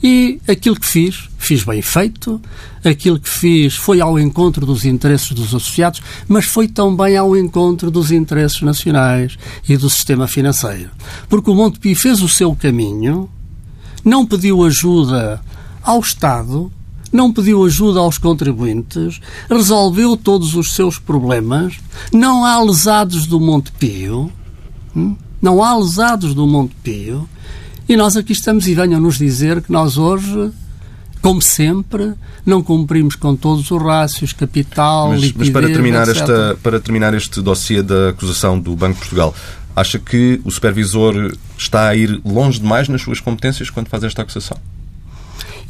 E 0.03 0.39
aquilo 0.47 0.79
que 0.79 0.87
fiz, 0.87 1.31
fiz 1.39 1.65
bem 1.65 1.81
feito, 1.81 2.39
aquilo 2.85 3.19
que 3.19 3.29
fiz 3.29 3.75
foi 3.75 4.03
ao 4.03 4.19
encontro 4.19 4.67
dos 4.67 4.85
interesses 4.85 5.33
dos 5.33 5.55
associados, 5.55 6.03
mas 6.29 6.45
foi 6.45 6.69
também 6.69 7.17
ao 7.17 7.35
encontro 7.35 7.91
dos 7.91 8.13
interesses 8.13 8.61
nacionais 8.61 9.39
e 9.67 9.79
do 9.79 9.89
sistema 9.89 10.29
financeiro. 10.29 10.91
Porque 11.27 11.51
o 11.51 11.55
Montepio 11.55 11.97
fez 11.97 12.21
o 12.21 12.29
seu 12.29 12.55
caminho, 12.55 13.27
não 14.05 14.27
pediu 14.27 14.63
ajuda 14.63 15.41
ao 15.83 16.01
Estado, 16.01 16.71
não 17.11 17.33
pediu 17.33 17.65
ajuda 17.65 17.99
aos 17.99 18.19
contribuintes, 18.19 19.23
resolveu 19.49 20.19
todos 20.19 20.55
os 20.55 20.75
seus 20.75 20.99
problemas, 20.99 21.79
não 22.13 22.45
há 22.45 22.63
lesados 22.63 23.25
do 23.25 23.41
Montepio. 23.41 24.31
Hum? 24.95 25.17
Não 25.41 25.63
há 25.63 25.77
lesados 25.77 26.35
do 26.35 26.47
Monte 26.47 26.75
Pio, 26.83 27.29
e 27.89 27.97
nós 27.97 28.17
aqui 28.17 28.33
estamos 28.33 28.69
e 28.69 28.75
venham-nos 28.75 29.19
dizer 29.19 29.63
que 29.63 29.73
nós 29.73 29.99
hoje, 29.99 30.53
como 31.21 31.43
sempre, 31.43 32.13
não 32.47 32.63
cumprimos 32.63 33.17
com 33.17 33.35
todos 33.35 33.71
os 33.71 33.83
rácios, 33.83 34.33
capital, 34.33 35.09
mas, 35.09 35.23
liquidez, 35.23 35.51
mas 35.51 35.51
para 35.51 35.73
terminar 35.73 36.09
etc. 36.09 36.21
esta 36.21 36.59
Para 36.63 36.81
terminar 36.81 37.15
este 37.15 37.41
dossiê 37.41 37.83
da 37.83 38.11
acusação 38.11 38.61
do 38.61 38.77
Banco 38.77 38.95
de 38.95 39.01
Portugal, 39.01 39.35
acha 39.75 39.99
que 39.99 40.41
o 40.45 40.51
supervisor 40.51 41.37
está 41.59 41.89
a 41.89 41.97
ir 41.97 42.21
longe 42.25 42.61
demais 42.61 42.89
nas 42.89 43.03
suas 43.03 43.21
competências 43.21 43.71
quando 43.71 43.89
faz 43.89 44.05
esta 44.05 44.23
acusação? 44.23 44.57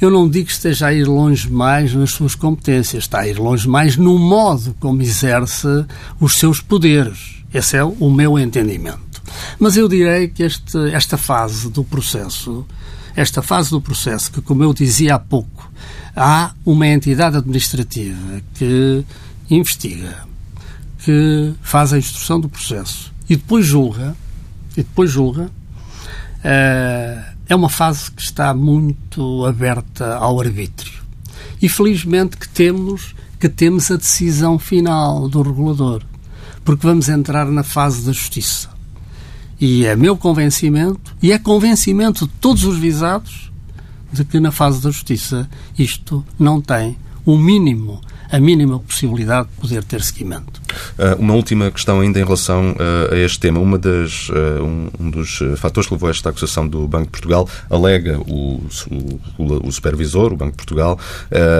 Eu 0.00 0.10
não 0.10 0.28
digo 0.28 0.46
que 0.46 0.52
esteja 0.52 0.86
a 0.86 0.94
ir 0.94 1.04
longe 1.04 1.50
mais 1.50 1.92
nas 1.94 2.10
suas 2.10 2.34
competências, 2.34 3.04
está 3.04 3.20
a 3.20 3.28
ir 3.28 3.38
longe 3.38 3.68
mais 3.68 3.96
no 3.96 4.18
modo 4.18 4.74
como 4.80 5.02
exerce 5.02 5.84
os 6.18 6.38
seus 6.38 6.60
poderes. 6.60 7.39
Esse 7.52 7.76
é 7.76 7.84
o 7.84 8.10
meu 8.10 8.38
entendimento. 8.38 9.22
Mas 9.58 9.76
eu 9.76 9.88
direi 9.88 10.28
que 10.28 10.42
este, 10.42 10.78
esta 10.92 11.16
fase 11.16 11.70
do 11.70 11.84
processo, 11.84 12.66
esta 13.14 13.42
fase 13.42 13.70
do 13.70 13.80
processo, 13.80 14.30
que, 14.30 14.40
como 14.40 14.62
eu 14.62 14.72
dizia 14.72 15.16
há 15.16 15.18
pouco, 15.18 15.70
há 16.14 16.52
uma 16.64 16.86
entidade 16.86 17.36
administrativa 17.36 18.40
que 18.54 19.04
investiga, 19.50 20.24
que 20.98 21.52
faz 21.62 21.92
a 21.92 21.98
instrução 21.98 22.40
do 22.40 22.48
processo 22.48 23.12
e 23.28 23.36
depois 23.36 23.66
julga, 23.66 24.16
e 24.72 24.82
depois 24.82 25.10
julga, 25.10 25.50
eh, 26.42 27.24
é 27.48 27.54
uma 27.54 27.68
fase 27.68 28.10
que 28.10 28.22
está 28.22 28.54
muito 28.54 29.44
aberta 29.44 30.14
ao 30.14 30.40
arbítrio. 30.40 31.00
E 31.60 31.68
felizmente 31.68 32.36
que 32.36 32.48
temos 32.48 33.14
que 33.38 33.48
temos 33.48 33.90
a 33.90 33.96
decisão 33.96 34.58
final 34.58 35.26
do 35.26 35.40
regulador, 35.40 36.02
porque 36.64 36.86
vamos 36.86 37.08
entrar 37.08 37.46
na 37.46 37.62
fase 37.62 38.04
da 38.04 38.12
justiça. 38.12 38.68
E 39.60 39.84
é 39.84 39.94
meu 39.94 40.16
convencimento, 40.16 41.14
e 41.22 41.32
é 41.32 41.38
convencimento 41.38 42.26
de 42.26 42.32
todos 42.40 42.64
os 42.64 42.78
visados, 42.78 43.50
de 44.12 44.24
que 44.24 44.40
na 44.40 44.50
fase 44.50 44.82
da 44.82 44.90
justiça 44.90 45.48
isto 45.78 46.24
não 46.38 46.60
tem 46.60 46.96
o 47.24 47.36
mínimo, 47.36 48.00
a 48.30 48.38
mínima 48.40 48.78
possibilidade 48.78 49.48
de 49.48 49.60
poder 49.60 49.84
ter 49.84 50.02
seguimento. 50.02 50.59
Uh, 50.98 51.20
uma 51.20 51.34
última 51.34 51.70
questão 51.70 52.00
ainda 52.00 52.18
em 52.18 52.24
relação 52.24 52.72
uh, 52.72 53.14
a 53.14 53.16
este 53.18 53.38
tema. 53.40 53.60
Uma 53.60 53.78
das, 53.78 54.30
um, 54.30 54.88
um, 54.98 55.10
dos 55.10 55.40
fatores 55.56 55.88
que 55.88 55.94
levou 55.94 56.08
a 56.08 56.10
esta 56.10 56.30
acusação 56.30 56.66
do 56.66 56.86
Banco 56.86 57.06
de 57.06 57.10
Portugal, 57.10 57.48
alega 57.68 58.18
o, 58.20 58.64
o, 59.38 59.68
o 59.68 59.72
supervisor, 59.72 60.32
o 60.32 60.36
Banco 60.36 60.52
de 60.52 60.56
Portugal, 60.56 60.98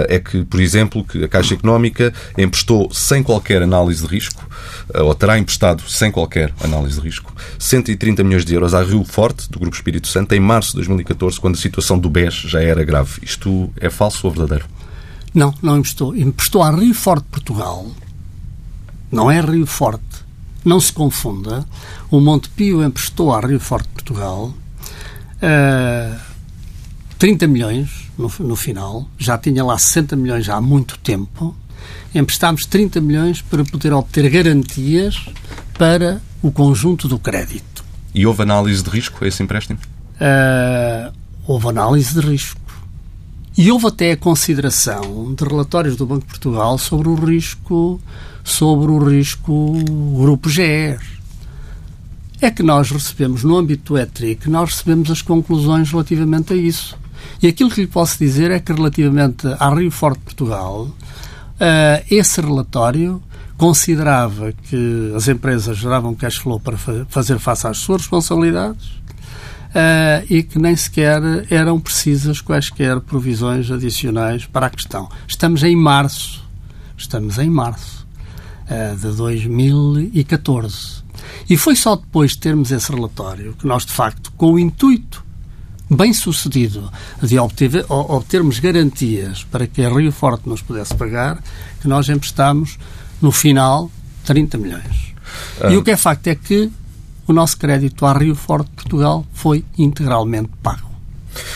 é 0.07 0.19
que, 0.19 0.43
por 0.45 0.59
exemplo, 0.59 1.03
que 1.03 1.23
a 1.23 1.27
Caixa 1.27 1.53
Económica 1.53 2.13
emprestou 2.37 2.91
sem 2.91 3.23
qualquer 3.23 3.61
análise 3.61 4.05
de 4.05 4.07
risco, 4.07 4.47
ou 4.93 5.13
terá 5.15 5.37
emprestado 5.37 5.83
sem 5.87 6.11
qualquer 6.11 6.53
análise 6.63 6.99
de 6.99 7.01
risco, 7.01 7.33
130 7.59 8.23
milhões 8.23 8.45
de 8.45 8.53
euros 8.53 8.73
à 8.73 8.83
Rio 8.83 9.03
Forte, 9.03 9.49
do 9.49 9.59
Grupo 9.59 9.75
Espírito 9.75 10.07
Santo, 10.07 10.33
em 10.33 10.39
março 10.39 10.71
de 10.71 10.77
2014, 10.77 11.39
quando 11.39 11.55
a 11.55 11.59
situação 11.59 11.97
do 11.97 12.09
BES 12.09 12.33
já 12.47 12.61
era 12.61 12.83
grave. 12.83 13.19
Isto 13.21 13.69
é 13.79 13.89
falso 13.89 14.27
ou 14.27 14.33
verdadeiro? 14.33 14.65
Não, 15.33 15.53
não 15.61 15.77
emprestou. 15.77 16.15
Emprestou 16.15 16.61
à 16.61 16.71
Rio 16.71 16.93
Forte 16.93 17.25
Portugal. 17.31 17.85
Não 19.11 19.29
é 19.29 19.41
Rio 19.41 19.65
Forte. 19.65 20.01
Não 20.63 20.79
se 20.79 20.93
confunda. 20.93 21.65
O 22.09 22.19
Montepio 22.19 22.83
emprestou 22.83 23.33
à 23.33 23.41
Rio 23.41 23.59
Forte 23.59 23.89
Portugal 23.89 24.45
uh, 24.45 24.55
eh, 25.41 26.15
30 27.17 27.47
milhões 27.47 28.11
no, 28.17 28.31
no 28.39 28.55
final. 28.55 29.07
Já 29.17 29.37
tinha 29.37 29.63
lá 29.63 29.77
60 29.77 30.15
milhões 30.15 30.47
há 30.47 30.61
muito 30.61 30.97
tempo. 30.99 31.55
Emprestámos 32.13 32.65
30 32.65 33.01
milhões 33.01 33.41
para 33.41 33.63
poder 33.65 33.91
obter 33.91 34.29
garantias 34.29 35.25
para 35.77 36.21
o 36.41 36.51
conjunto 36.51 37.07
do 37.07 37.17
crédito. 37.17 37.83
E 38.13 38.25
houve 38.25 38.43
análise 38.43 38.83
de 38.83 38.89
risco 38.89 39.23
a 39.23 39.27
esse 39.27 39.41
empréstimo? 39.41 39.79
Uh, 40.15 41.11
houve 41.47 41.69
análise 41.69 42.13
de 42.13 42.27
risco. 42.27 42.60
E 43.57 43.69
houve 43.69 43.87
até 43.87 44.13
a 44.13 44.17
consideração 44.17 45.33
de 45.33 45.43
relatórios 45.43 45.97
do 45.97 46.05
Banco 46.05 46.21
de 46.21 46.27
Portugal 46.27 46.77
sobre 46.77 47.09
o 47.09 47.15
risco, 47.15 47.99
sobre 48.43 48.91
o 48.91 48.97
risco 48.97 49.73
grupo 50.17 50.49
GR. 50.49 51.03
É 52.39 52.49
que 52.49 52.63
nós 52.63 52.89
recebemos, 52.89 53.43
no 53.43 53.57
âmbito 53.57 53.93
do 53.93 53.99
ETRIC, 53.99 54.49
nós 54.49 54.71
recebemos 54.71 55.11
as 55.11 55.21
conclusões 55.21 55.91
relativamente 55.91 56.53
a 56.53 56.55
isso. 56.55 56.97
E 57.43 57.47
aquilo 57.47 57.69
que 57.69 57.81
lhe 57.81 57.87
posso 57.87 58.17
dizer 58.17 58.51
é 58.51 58.59
que, 58.59 58.71
relativamente 58.71 59.45
à 59.59 59.69
Rio 59.69 59.91
Forte 59.91 60.19
de 60.19 60.25
Portugal, 60.25 60.85
uh, 60.85 62.05
esse 62.09 62.39
relatório 62.39 63.21
considerava 63.57 64.53
que 64.53 65.13
as 65.15 65.27
empresas 65.27 65.77
geravam 65.77 66.15
cash 66.15 66.37
flow 66.37 66.59
para 66.59 66.77
fazer 67.09 67.37
face 67.37 67.67
às 67.67 67.77
suas 67.77 68.01
responsabilidades 68.01 69.00
uh, 69.71 70.25
e 70.29 70.43
que 70.43 70.59
nem 70.59 70.75
sequer 70.75 71.21
eram 71.49 71.79
precisas 71.79 72.41
quaisquer 72.41 72.99
provisões 72.99 73.71
adicionais 73.71 74.45
para 74.45 74.67
a 74.67 74.69
questão. 74.69 75.09
Estamos 75.27 75.63
em 75.63 75.75
março, 75.75 76.43
estamos 76.97 77.37
em 77.37 77.49
março 77.49 78.05
uh, 78.69 78.95
de 78.95 79.15
2014. 79.15 81.01
E 81.49 81.57
foi 81.57 81.75
só 81.75 81.95
depois 81.95 82.31
de 82.31 82.39
termos 82.39 82.71
esse 82.71 82.91
relatório 82.91 83.53
que 83.53 83.67
nós, 83.67 83.85
de 83.85 83.91
facto, 83.91 84.31
com 84.37 84.53
o 84.53 84.59
intuito 84.59 85.23
bem 85.89 86.13
sucedido 86.13 86.89
de 87.21 87.37
obter, 87.37 87.85
obtermos 87.89 88.59
garantias 88.59 89.43
para 89.43 89.67
que 89.67 89.83
a 89.83 89.89
Rio 89.89 90.11
Forte 90.11 90.47
nos 90.47 90.61
pudesse 90.61 90.95
pagar, 90.95 91.43
que 91.81 91.87
nós 91.87 92.07
emprestámos, 92.07 92.79
no 93.21 93.31
final, 93.31 93.91
30 94.23 94.57
milhões. 94.57 95.13
Ah. 95.61 95.69
E 95.69 95.75
o 95.75 95.83
que 95.83 95.91
é 95.91 95.97
facto 95.97 96.27
é 96.27 96.35
que 96.35 96.71
o 97.31 97.33
nosso 97.33 97.57
crédito 97.57 98.05
à 98.05 98.13
Rio 98.13 98.35
Forte 98.35 98.69
Portugal 98.71 99.25
foi 99.33 99.63
integralmente 99.77 100.49
pago. 100.61 100.91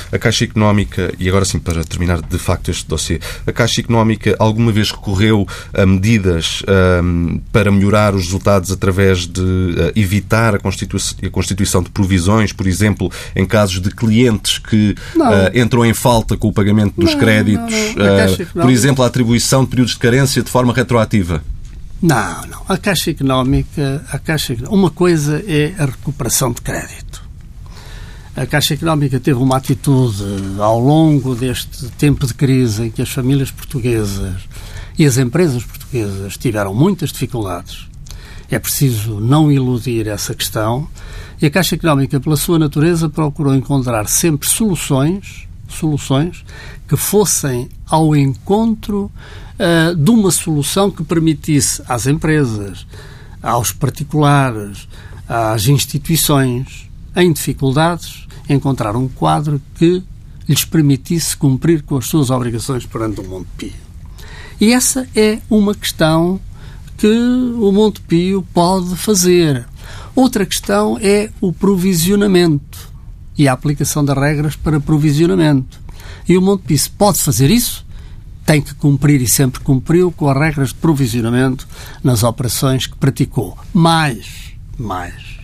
A 0.10 0.18
Caixa 0.18 0.46
Económica, 0.46 1.14
e 1.20 1.28
agora 1.28 1.44
sim 1.44 1.60
para 1.60 1.84
terminar 1.84 2.22
de 2.22 2.38
facto 2.38 2.72
este 2.72 2.88
dossiê, 2.88 3.20
a 3.46 3.52
Caixa 3.52 3.82
Económica 3.82 4.34
alguma 4.40 4.72
vez 4.72 4.90
recorreu 4.90 5.46
a 5.74 5.86
medidas 5.86 6.64
um, 7.04 7.42
para 7.52 7.70
melhorar 7.70 8.16
os 8.16 8.24
resultados 8.24 8.72
através 8.72 9.28
de 9.28 9.42
uh, 9.42 9.92
evitar 9.98 10.56
a, 10.56 10.58
a, 10.58 11.30
constituição 11.30 11.84
de 11.84 11.90
provisões, 11.90 12.54
por 12.54 12.68
exemplo, 12.68 13.12
em 13.36 13.46
casos 13.46 13.82
de 13.82 13.92
clientes 13.92 14.58
que 14.58 14.96
uh, 15.18 15.60
entram 15.60 15.86
em 15.86 15.94
falta 15.94 16.38
com 16.38 16.48
o 16.48 16.54
pagamento 16.54 16.94
dos 16.98 17.12
não, 17.12 17.20
créditos, 17.20 17.76
não, 17.98 18.06
não. 18.06 18.34
Uh, 18.34 18.62
por 18.62 18.72
exemplo, 18.72 19.04
a 19.04 19.08
atribuição 19.08 19.66
de 19.66 19.72
períodos 19.72 19.94
de 19.94 20.00
carência 20.00 20.42
de 20.42 20.50
forma 20.50 20.74
retroativa? 20.74 21.44
Não, 22.02 22.46
não. 22.48 22.62
A 22.68 22.78
Caixa 22.78 23.12
Económica, 23.12 24.06
a 24.12 24.20
Caixa, 24.20 24.56
uma 24.70 24.90
coisa 24.90 25.44
é 25.48 25.74
a 25.80 25.86
recuperação 25.86 26.52
de 26.52 26.62
crédito. 26.62 27.24
A 28.36 28.46
Caixa 28.46 28.74
Económica 28.74 29.20
teve 29.20 29.40
uma 29.40 29.58
atitude 29.58 30.24
ao 30.60 30.78
longo 30.78 31.34
deste 31.34 31.88
tempo 31.92 32.28
de 32.28 32.34
crise 32.34 32.84
em 32.84 32.92
que 32.92 33.02
as 33.02 33.10
famílias 33.10 33.50
portuguesas 33.50 34.42
E 34.98 35.06
as 35.06 35.18
empresas 35.18 35.64
portuguesas 35.64 36.38
tiveram 36.38 36.74
muitas 36.74 37.12
dificuldades. 37.12 37.88
É 38.50 38.60
preciso 38.60 39.20
não 39.20 39.52
iludir 39.52 40.08
essa 40.08 40.36
questão. 40.36 40.88
E 41.42 41.46
a 41.46 41.50
Caixa 41.50 41.76
Económica, 41.76 42.20
pela 42.20 42.38
sua 42.38 42.60
natureza, 42.60 43.10
procurou 43.10 43.56
encontrar 43.56 44.08
sempre 44.08 44.48
soluções, 44.48 45.45
soluções 45.74 46.46
que 46.88 46.96
fossem 46.96 47.70
ao 47.88 48.16
encontro 48.16 49.12
uh, 49.60 49.96
de 49.96 50.12
uma 50.12 50.32
solução 50.32 50.92
que 50.92 51.04
permitisse 51.04 51.82
às 51.88 52.08
empresas, 52.08 52.86
aos 53.42 53.72
particulares, 53.72 54.88
às 55.28 55.68
instituições 55.68 56.90
em 57.16 57.32
dificuldades 57.32 58.28
encontrar 58.48 58.96
um 58.96 59.08
quadro 59.08 59.62
que 59.76 60.04
lhes 60.48 60.64
permitisse 60.64 61.36
cumprir 61.36 61.82
com 61.82 61.98
as 61.98 62.06
suas 62.06 62.30
obrigações 62.30 62.86
perante 62.86 63.22
o 63.22 63.24
Montepio. 63.24 63.74
E 64.62 64.72
essa 64.72 65.08
é 65.16 65.40
uma 65.50 65.74
questão 65.74 66.40
que 66.98 67.08
o 67.08 67.72
Montepio 67.72 68.46
pode 68.54 68.96
fazer. 68.96 69.66
Outra 70.16 70.46
questão 70.46 70.98
é 71.02 71.30
o 71.42 71.52
provisionamento 71.52 72.95
e 73.38 73.48
a 73.48 73.54
aplicação 73.54 74.04
das 74.04 74.18
regras 74.18 74.56
para 74.56 74.80
provisionamento. 74.80 75.80
E 76.28 76.38
o 76.38 76.42
Montepio 76.42 76.80
pode 76.98 77.22
fazer 77.22 77.50
isso, 77.50 77.86
tem 78.46 78.62
que 78.62 78.74
cumprir 78.76 79.22
e 79.22 79.28
sempre 79.28 79.60
cumpriu 79.62 80.12
com 80.12 80.30
as 80.30 80.38
regras 80.38 80.70
de 80.70 80.76
provisionamento 80.76 81.68
nas 82.04 82.24
operações 82.24 82.86
que 82.88 82.96
praticou. 82.96 83.58
Mais, 83.74 84.54
mais. 84.78 85.36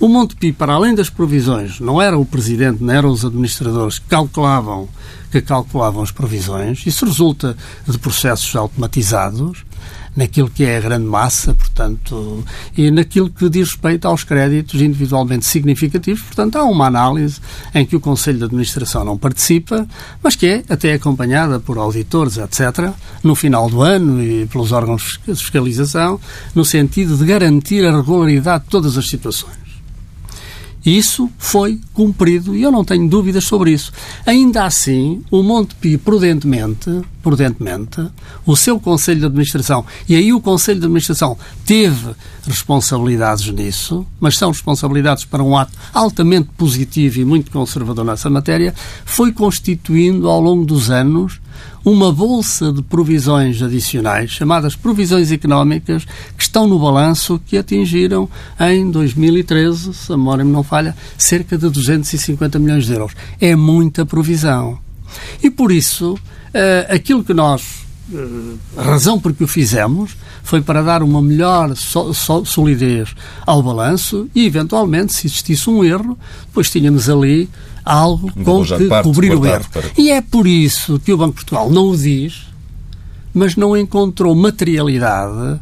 O 0.00 0.08
Montepio, 0.08 0.54
para 0.54 0.72
além 0.72 0.94
das 0.94 1.10
provisões, 1.10 1.78
não 1.78 2.00
era 2.00 2.18
o 2.18 2.24
presidente, 2.24 2.82
não 2.82 2.92
eram 2.92 3.10
os 3.10 3.24
administradores 3.24 3.98
que 3.98 4.06
calculavam, 4.06 4.88
que 5.30 5.42
calculavam 5.42 6.02
as 6.02 6.10
provisões. 6.10 6.84
Isso 6.86 7.04
resulta 7.04 7.56
de 7.86 7.98
processos 7.98 8.56
automatizados 8.56 9.64
naquilo 10.16 10.50
que 10.50 10.64
é 10.64 10.76
a 10.76 10.80
grande 10.80 11.06
massa, 11.06 11.54
portanto, 11.54 12.44
e 12.76 12.90
naquilo 12.90 13.30
que 13.30 13.48
diz 13.48 13.70
respeito 13.70 14.06
aos 14.06 14.24
créditos 14.24 14.80
individualmente 14.80 15.46
significativos. 15.46 16.22
Portanto, 16.22 16.56
há 16.56 16.64
uma 16.64 16.86
análise 16.86 17.40
em 17.74 17.86
que 17.86 17.96
o 17.96 18.00
Conselho 18.00 18.38
de 18.38 18.44
Administração 18.44 19.04
não 19.04 19.16
participa, 19.16 19.86
mas 20.22 20.36
que 20.36 20.46
é 20.46 20.64
até 20.68 20.92
acompanhada 20.92 21.60
por 21.60 21.78
auditores, 21.78 22.36
etc., 22.36 22.92
no 23.22 23.34
final 23.34 23.68
do 23.68 23.82
ano 23.82 24.22
e 24.22 24.46
pelos 24.46 24.72
órgãos 24.72 25.20
de 25.26 25.34
fiscalização, 25.34 26.20
no 26.54 26.64
sentido 26.64 27.16
de 27.16 27.24
garantir 27.24 27.84
a 27.86 27.96
regularidade 27.96 28.64
de 28.64 28.70
todas 28.70 28.98
as 28.98 29.08
situações. 29.08 29.69
Isso 30.84 31.30
foi 31.38 31.80
cumprido 31.92 32.56
e 32.56 32.62
eu 32.62 32.70
não 32.70 32.84
tenho 32.84 33.08
dúvidas 33.08 33.44
sobre 33.44 33.72
isso. 33.72 33.92
Ainda 34.24 34.64
assim, 34.64 35.22
o 35.30 35.42
Montepio, 35.42 35.98
prudentemente, 35.98 37.02
prudentemente, 37.22 38.06
o 38.46 38.56
seu 38.56 38.80
Conselho 38.80 39.20
de 39.20 39.26
Administração, 39.26 39.84
e 40.08 40.14
aí 40.14 40.32
o 40.32 40.40
Conselho 40.40 40.80
de 40.80 40.86
Administração 40.86 41.36
teve 41.66 42.14
responsabilidades 42.46 43.52
nisso, 43.52 44.06
mas 44.18 44.38
são 44.38 44.50
responsabilidades 44.50 45.24
para 45.24 45.42
um 45.42 45.56
ato 45.56 45.72
altamente 45.92 46.48
positivo 46.56 47.20
e 47.20 47.24
muito 47.24 47.50
conservador 47.50 48.04
nessa 48.04 48.30
matéria, 48.30 48.74
foi 49.04 49.32
constituindo 49.32 50.28
ao 50.28 50.40
longo 50.40 50.64
dos 50.64 50.90
anos 50.90 51.40
uma 51.84 52.12
bolsa 52.12 52.72
de 52.72 52.82
provisões 52.82 53.62
adicionais, 53.62 54.30
chamadas 54.30 54.76
provisões 54.76 55.32
económicas, 55.32 56.04
que 56.36 56.42
estão 56.42 56.66
no 56.66 56.78
balanço, 56.78 57.40
que 57.46 57.56
atingiram 57.56 58.28
em 58.58 58.90
2013, 58.90 59.94
se 59.94 60.12
a 60.12 60.16
memória 60.16 60.44
me 60.44 60.52
não 60.52 60.62
falha, 60.62 60.94
cerca 61.16 61.56
de 61.56 61.68
250 61.68 62.58
milhões 62.58 62.86
de 62.86 62.92
euros. 62.92 63.12
É 63.40 63.56
muita 63.56 64.04
provisão. 64.04 64.78
E 65.42 65.50
por 65.50 65.72
isso, 65.72 66.14
uh, 66.14 66.94
aquilo 66.94 67.24
que 67.24 67.34
nós 67.34 67.89
a 68.76 68.82
razão 68.82 69.20
por 69.20 69.32
que 69.32 69.44
o 69.44 69.48
fizemos 69.48 70.16
foi 70.42 70.60
para 70.60 70.82
dar 70.82 71.02
uma 71.02 71.22
melhor 71.22 71.76
so, 71.76 72.12
so, 72.12 72.44
solidez 72.44 73.14
ao 73.46 73.62
balanço 73.62 74.28
e, 74.34 74.46
eventualmente, 74.46 75.12
se 75.12 75.26
existisse 75.26 75.68
um 75.70 75.84
erro, 75.84 76.18
depois 76.46 76.70
tínhamos 76.70 77.08
ali 77.08 77.48
algo 77.84 78.32
com 78.44 78.64
que 78.64 78.84
parte, 78.86 79.04
cobrir 79.04 79.34
o 79.34 79.46
erro. 79.46 79.64
Para... 79.72 79.90
E 79.96 80.10
é 80.10 80.20
por 80.20 80.46
isso 80.46 80.98
que 80.98 81.12
o 81.12 81.16
Banco 81.16 81.30
de 81.30 81.36
Portugal 81.36 81.70
não 81.70 81.90
o 81.90 81.96
diz, 81.96 82.46
mas 83.32 83.56
não 83.56 83.76
encontrou 83.76 84.34
materialidade 84.34 85.60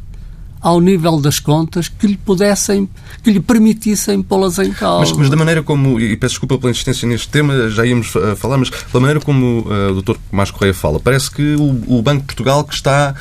ao 0.60 0.80
nível 0.80 1.20
das 1.20 1.38
contas 1.38 1.88
que 1.88 2.06
lhe 2.06 2.16
pudessem, 2.16 2.88
que 3.22 3.30
lhe 3.30 3.40
permitissem 3.40 4.22
pô-las 4.22 4.58
em 4.58 4.72
causa. 4.72 5.00
Mas, 5.00 5.12
mas, 5.12 5.30
da 5.30 5.36
maneira 5.36 5.62
como, 5.62 6.00
e 6.00 6.16
peço 6.16 6.32
desculpa 6.34 6.58
pela 6.58 6.70
insistência 6.70 7.08
neste 7.08 7.28
tema, 7.28 7.68
já 7.70 7.84
íamos 7.86 8.14
uh, 8.14 8.36
falar, 8.36 8.58
mas 8.58 8.70
pela 8.70 9.00
maneira 9.00 9.20
como 9.20 9.60
uh, 9.60 9.92
o 9.92 10.02
Dr. 10.02 10.16
Tomás 10.30 10.50
Correia 10.50 10.74
fala, 10.74 10.98
parece 10.98 11.30
que 11.30 11.54
o, 11.54 11.98
o 11.98 12.02
Banco 12.02 12.20
de 12.20 12.26
Portugal 12.26 12.64
que 12.64 12.74
está 12.74 13.14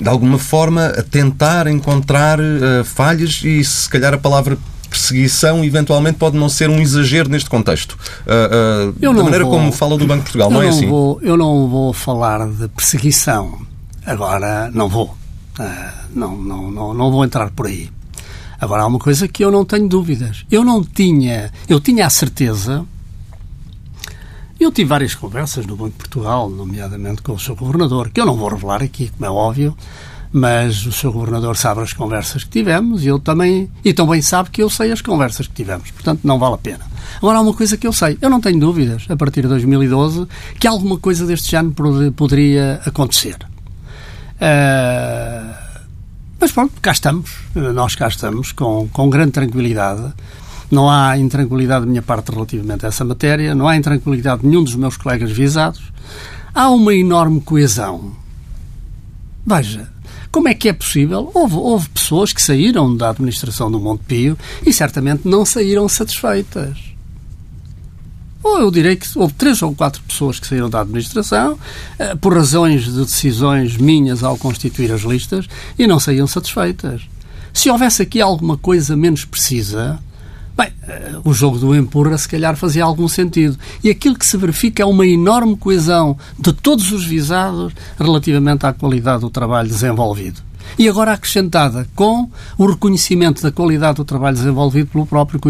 de 0.00 0.08
alguma 0.08 0.38
forma 0.38 0.86
a 0.86 1.02
tentar 1.02 1.66
encontrar 1.66 2.38
uh, 2.38 2.84
falhas 2.84 3.40
e 3.42 3.64
se 3.64 3.88
calhar 3.88 4.12
a 4.12 4.18
palavra 4.18 4.58
perseguição 4.88 5.64
eventualmente 5.64 6.18
pode 6.18 6.36
não 6.36 6.48
ser 6.48 6.70
um 6.70 6.80
exagero 6.80 7.28
neste 7.28 7.50
contexto. 7.50 7.98
Uh, 8.26 8.90
uh, 8.90 9.14
da 9.14 9.22
maneira 9.22 9.44
vou, 9.44 9.52
como 9.52 9.72
fala 9.72 9.96
do 9.98 10.06
Banco 10.06 10.18
de 10.18 10.24
Portugal, 10.24 10.50
não, 10.50 10.60
não 10.60 10.66
é 10.66 10.68
assim? 10.68 10.88
Vou, 10.88 11.18
eu 11.22 11.36
não 11.36 11.68
vou 11.68 11.92
falar 11.92 12.46
de 12.46 12.68
perseguição. 12.68 13.60
Agora, 14.04 14.70
não 14.72 14.88
vou. 14.88 15.14
Uh, 15.58 16.08
não, 16.14 16.36
não, 16.36 16.70
não, 16.70 16.94
não 16.94 17.10
vou 17.10 17.24
entrar 17.24 17.50
por 17.50 17.66
aí. 17.66 17.90
Agora, 18.60 18.82
há 18.82 18.86
uma 18.86 18.98
coisa 18.98 19.28
que 19.28 19.44
eu 19.44 19.50
não 19.50 19.64
tenho 19.64 19.88
dúvidas. 19.88 20.44
Eu 20.50 20.64
não 20.64 20.82
tinha... 20.82 21.52
Eu 21.68 21.80
tinha 21.80 22.06
a 22.06 22.10
certeza... 22.10 22.84
Eu 24.58 24.72
tive 24.72 24.88
várias 24.88 25.14
conversas 25.14 25.66
no 25.66 25.76
Banco 25.76 25.90
de 25.90 25.98
Portugal, 25.98 26.48
nomeadamente 26.48 27.20
com 27.20 27.32
o 27.32 27.38
seu 27.38 27.54
governador, 27.54 28.08
que 28.08 28.18
eu 28.18 28.24
não 28.24 28.36
vou 28.36 28.48
revelar 28.48 28.82
aqui, 28.82 29.10
como 29.10 29.26
é 29.26 29.30
óbvio, 29.30 29.76
mas 30.32 30.86
o 30.86 30.92
seu 30.92 31.12
governador 31.12 31.58
sabe 31.58 31.82
as 31.82 31.92
conversas 31.92 32.42
que 32.42 32.50
tivemos 32.50 33.04
e 33.04 33.08
eu 33.08 33.18
também, 33.18 33.70
e 33.84 33.92
também 33.92 34.22
sabe 34.22 34.48
que 34.48 34.62
eu 34.62 34.70
sei 34.70 34.92
as 34.92 35.02
conversas 35.02 35.46
que 35.46 35.52
tivemos, 35.52 35.90
portanto 35.90 36.20
não 36.24 36.38
vale 36.38 36.54
a 36.54 36.58
pena. 36.58 36.86
Agora 37.18 37.38
há 37.38 37.40
uma 37.42 37.52
coisa 37.52 37.76
que 37.76 37.86
eu 37.86 37.92
sei, 37.92 38.16
eu 38.20 38.30
não 38.30 38.40
tenho 38.40 38.58
dúvidas, 38.58 39.04
a 39.10 39.16
partir 39.16 39.42
de 39.42 39.48
2012, 39.48 40.26
que 40.58 40.66
alguma 40.66 40.98
coisa 40.98 41.26
deste 41.26 41.50
género 41.50 41.74
poderia 42.12 42.80
acontecer. 42.86 43.36
Uh, 44.36 45.54
mas 46.38 46.52
pronto, 46.52 46.74
cá 46.80 46.92
estamos, 46.92 47.30
nós 47.54 47.94
cá 47.94 48.08
estamos, 48.08 48.52
com, 48.52 48.88
com 48.92 49.08
grande 49.08 49.32
tranquilidade. 49.32 50.12
Não 50.70 50.90
há 50.90 51.16
intranquilidade 51.16 51.84
da 51.84 51.86
minha 51.86 52.02
parte 52.02 52.30
relativamente 52.30 52.84
a 52.84 52.88
essa 52.88 53.04
matéria, 53.04 53.54
não 53.54 53.68
há 53.68 53.76
intranquilidade 53.76 54.42
de 54.42 54.48
nenhum 54.48 54.64
dos 54.64 54.74
meus 54.74 54.96
colegas 54.96 55.30
visados. 55.30 55.92
Há 56.54 56.70
uma 56.70 56.94
enorme 56.94 57.40
coesão. 57.40 58.12
Veja, 59.46 59.88
como 60.30 60.48
é 60.48 60.54
que 60.54 60.68
é 60.68 60.72
possível? 60.72 61.30
Houve, 61.32 61.54
houve 61.54 61.88
pessoas 61.88 62.32
que 62.32 62.42
saíram 62.42 62.94
da 62.96 63.10
administração 63.10 63.70
do 63.70 63.80
Monte 63.80 64.02
Pio 64.04 64.38
e 64.64 64.72
certamente 64.72 65.26
não 65.26 65.46
saíram 65.46 65.88
satisfeitas. 65.88 66.95
Ou 68.46 68.60
eu 68.60 68.70
direi 68.70 68.94
que 68.94 69.06
houve 69.18 69.34
três 69.34 69.60
ou 69.60 69.74
quatro 69.74 70.00
pessoas 70.02 70.38
que 70.38 70.46
saíram 70.46 70.70
da 70.70 70.80
administração 70.80 71.58
eh, 71.98 72.14
por 72.14 72.32
razões 72.32 72.84
de 72.84 73.04
decisões 73.04 73.76
minhas 73.76 74.22
ao 74.22 74.38
constituir 74.38 74.92
as 74.92 75.00
listas 75.00 75.48
e 75.76 75.84
não 75.84 75.98
saíam 75.98 76.28
satisfeitas. 76.28 77.02
Se 77.52 77.68
houvesse 77.68 78.02
aqui 78.02 78.20
alguma 78.20 78.56
coisa 78.56 78.96
menos 78.96 79.24
precisa, 79.24 79.98
Bem, 80.56 80.72
eh, 80.88 81.16
o 81.24 81.34
jogo 81.34 81.58
do 81.58 81.74
empurra 81.74 82.16
se 82.16 82.28
calhar 82.28 82.56
fazia 82.56 82.84
algum 82.84 83.08
sentido. 83.08 83.58
E 83.84 83.90
aquilo 83.90 84.16
que 84.16 84.24
se 84.24 84.38
verifica 84.38 84.82
é 84.82 84.86
uma 84.86 85.06
enorme 85.06 85.54
coesão 85.54 86.16
de 86.38 86.50
todos 86.50 86.92
os 86.92 87.04
visados 87.04 87.74
relativamente 87.98 88.64
à 88.64 88.72
qualidade 88.72 89.20
do 89.20 89.28
trabalho 89.28 89.68
desenvolvido. 89.68 90.40
E 90.78 90.88
agora 90.88 91.12
acrescentada 91.12 91.88
com 91.94 92.30
o 92.58 92.66
reconhecimento 92.66 93.42
da 93.42 93.52
qualidade 93.52 93.96
do 93.96 94.04
trabalho 94.04 94.36
desenvolvido 94.36 94.88
pelo 94.88 95.06
próprio, 95.06 95.40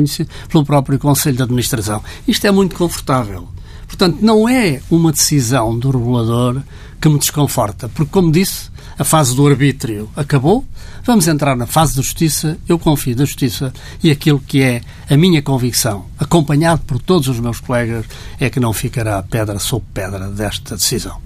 pelo 0.48 0.64
próprio 0.64 0.98
Conselho 0.98 1.36
de 1.36 1.42
Administração. 1.42 2.02
Isto 2.26 2.46
é 2.46 2.50
muito 2.50 2.76
confortável. 2.76 3.48
Portanto, 3.86 4.18
não 4.20 4.48
é 4.48 4.80
uma 4.90 5.12
decisão 5.12 5.78
do 5.78 5.90
regulador 5.90 6.60
que 7.00 7.08
me 7.08 7.18
desconforta, 7.18 7.88
porque, 7.88 8.10
como 8.10 8.32
disse, 8.32 8.70
a 8.98 9.04
fase 9.04 9.36
do 9.36 9.46
arbítrio 9.46 10.08
acabou, 10.16 10.64
vamos 11.04 11.28
entrar 11.28 11.54
na 11.54 11.66
fase 11.66 11.96
da 11.96 12.02
justiça. 12.02 12.58
Eu 12.68 12.78
confio 12.78 13.14
na 13.14 13.24
justiça 13.24 13.72
e 14.02 14.10
aquilo 14.10 14.40
que 14.40 14.62
é 14.62 14.80
a 15.08 15.16
minha 15.16 15.42
convicção, 15.42 16.06
acompanhado 16.18 16.82
por 16.82 16.98
todos 16.98 17.28
os 17.28 17.38
meus 17.38 17.60
colegas, 17.60 18.06
é 18.40 18.48
que 18.48 18.58
não 18.58 18.72
ficará 18.72 19.22
pedra 19.22 19.58
sobre 19.58 19.86
pedra 19.92 20.30
desta 20.30 20.76
decisão. 20.76 21.25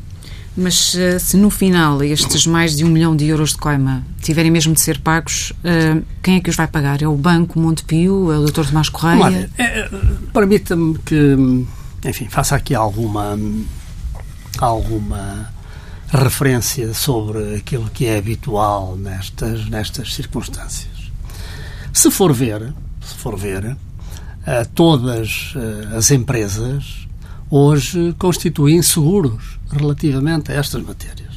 Mas 0.56 0.94
eh, 0.96 1.18
se 1.18 1.36
no 1.36 1.48
final 1.48 2.02
estes 2.02 2.46
mais 2.46 2.76
de 2.76 2.84
um 2.84 2.88
milhão 2.88 3.14
de 3.14 3.26
euros 3.26 3.50
de 3.50 3.58
coima 3.58 4.04
tiverem 4.20 4.50
mesmo 4.50 4.74
de 4.74 4.80
ser 4.80 4.98
pagos, 4.98 5.52
eh, 5.62 6.02
quem 6.22 6.36
é 6.36 6.40
que 6.40 6.50
os 6.50 6.56
vai 6.56 6.66
pagar? 6.66 7.02
É 7.02 7.06
o 7.06 7.16
Banco 7.16 7.58
Montepio? 7.58 8.32
É 8.32 8.38
o 8.38 8.44
Dr. 8.44 8.66
Tomás 8.66 8.88
Correia? 8.88 9.48
É, 9.56 9.88
Permita-me 10.32 10.98
que, 10.98 11.36
enfim, 12.04 12.28
faça 12.28 12.56
aqui 12.56 12.74
alguma 12.74 13.38
alguma 14.58 15.52
referência 16.12 16.92
sobre 16.92 17.54
aquilo 17.54 17.88
que 17.88 18.06
é 18.06 18.18
habitual 18.18 18.96
nestas, 18.96 19.68
nestas 19.68 20.14
circunstâncias. 20.14 20.90
Se 21.92 22.10
for 22.10 22.32
ver, 22.32 22.74
se 23.00 23.14
for 23.14 23.38
ver, 23.38 23.64
uh, 23.64 23.76
todas 24.74 25.54
as 25.96 26.10
empresas 26.10 27.06
hoje 27.48 28.14
constituem 28.18 28.82
seguros 28.82 29.59
relativamente 29.72 30.52
a 30.52 30.56
estas 30.56 30.82
matérias. 30.82 31.30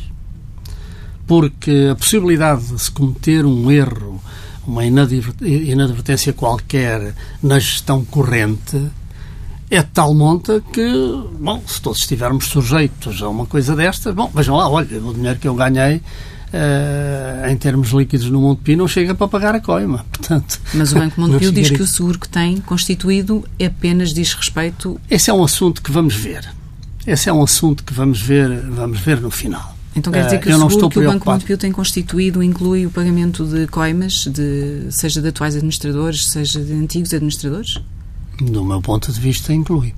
porque 1.26 1.90
a 1.92 1.96
possibilidade 1.96 2.66
de 2.68 2.80
se 2.80 2.92
cometer 2.92 3.46
um 3.46 3.72
erro, 3.72 4.22
uma 4.68 4.84
inadvertência 4.86 6.34
qualquer 6.34 7.16
na 7.42 7.60
gestão 7.60 8.04
corrente 8.04 8.92
é 9.70 9.82
de 9.82 9.90
tal 9.90 10.14
monta 10.14 10.62
que, 10.72 10.92
bom, 11.40 11.62
se 11.66 11.82
todos 11.82 12.00
estivermos 12.00 12.46
sujeitos 12.46 13.22
a 13.22 13.30
uma 13.30 13.46
coisa 13.46 13.76
destas, 13.76 14.14
bom, 14.14 14.30
vejam 14.34 14.56
lá, 14.56 14.70
olha, 14.70 15.02
o 15.02 15.14
dinheiro 15.14 15.40
que 15.40 15.48
eu 15.48 15.56
ganhei 15.56 16.02
Uh, 16.54 17.50
em 17.50 17.58
termos 17.58 17.90
líquidos 17.90 18.30
no 18.30 18.40
Montepio 18.40 18.78
não 18.78 18.88
chega 18.88 19.16
para 19.16 19.28
pagar 19.28 19.56
a 19.56 19.60
coima. 19.60 20.06
Portanto, 20.14 20.62
Mas 20.76 20.92
o 20.92 21.00
Banco 21.00 21.20
Montepio 21.20 21.52
diz 21.52 21.72
que 21.72 21.82
o 21.82 21.88
seguro 21.88 22.20
que 22.20 22.30
tem 22.30 22.58
constituído 22.58 23.44
apenas 23.60 24.14
diz 24.14 24.36
respeito... 24.36 25.02
Esse 25.10 25.32
é 25.32 25.34
um 25.34 25.44
assunto 25.44 25.82
que 25.82 25.92
vamos 25.92 26.14
ver. 26.14 26.48
Esse 27.06 27.30
é 27.30 27.34
um 27.34 27.44
assunto 27.44 27.84
que 27.84 27.94
vamos 27.94 28.22
ver, 28.22 28.62
vamos 28.70 29.00
ver 29.00 29.20
no 29.20 29.30
final. 29.30 29.76
Então 29.96 30.12
quer 30.12 30.26
dizer 30.26 30.40
que 30.40 30.52
uh, 30.52 30.56
o 30.56 30.70
seguro 30.70 30.90
que 30.90 31.00
o 31.00 31.06
Banco 31.06 31.30
Montepio 31.30 31.58
tem 31.58 31.72
constituído 31.72 32.42
inclui 32.42 32.86
o 32.86 32.90
pagamento 32.90 33.46
de 33.46 33.68
coimas, 33.68 34.26
de, 34.26 34.88
seja 34.90 35.22
de 35.22 35.28
atuais 35.28 35.56
administradores, 35.56 36.26
seja 36.28 36.60
de 36.60 36.74
antigos 36.74 37.14
administradores? 37.14 37.80
Do 38.42 38.64
meu 38.64 38.82
ponto 38.82 39.12
de 39.12 39.20
vista, 39.20 39.54
inclui 39.54 39.94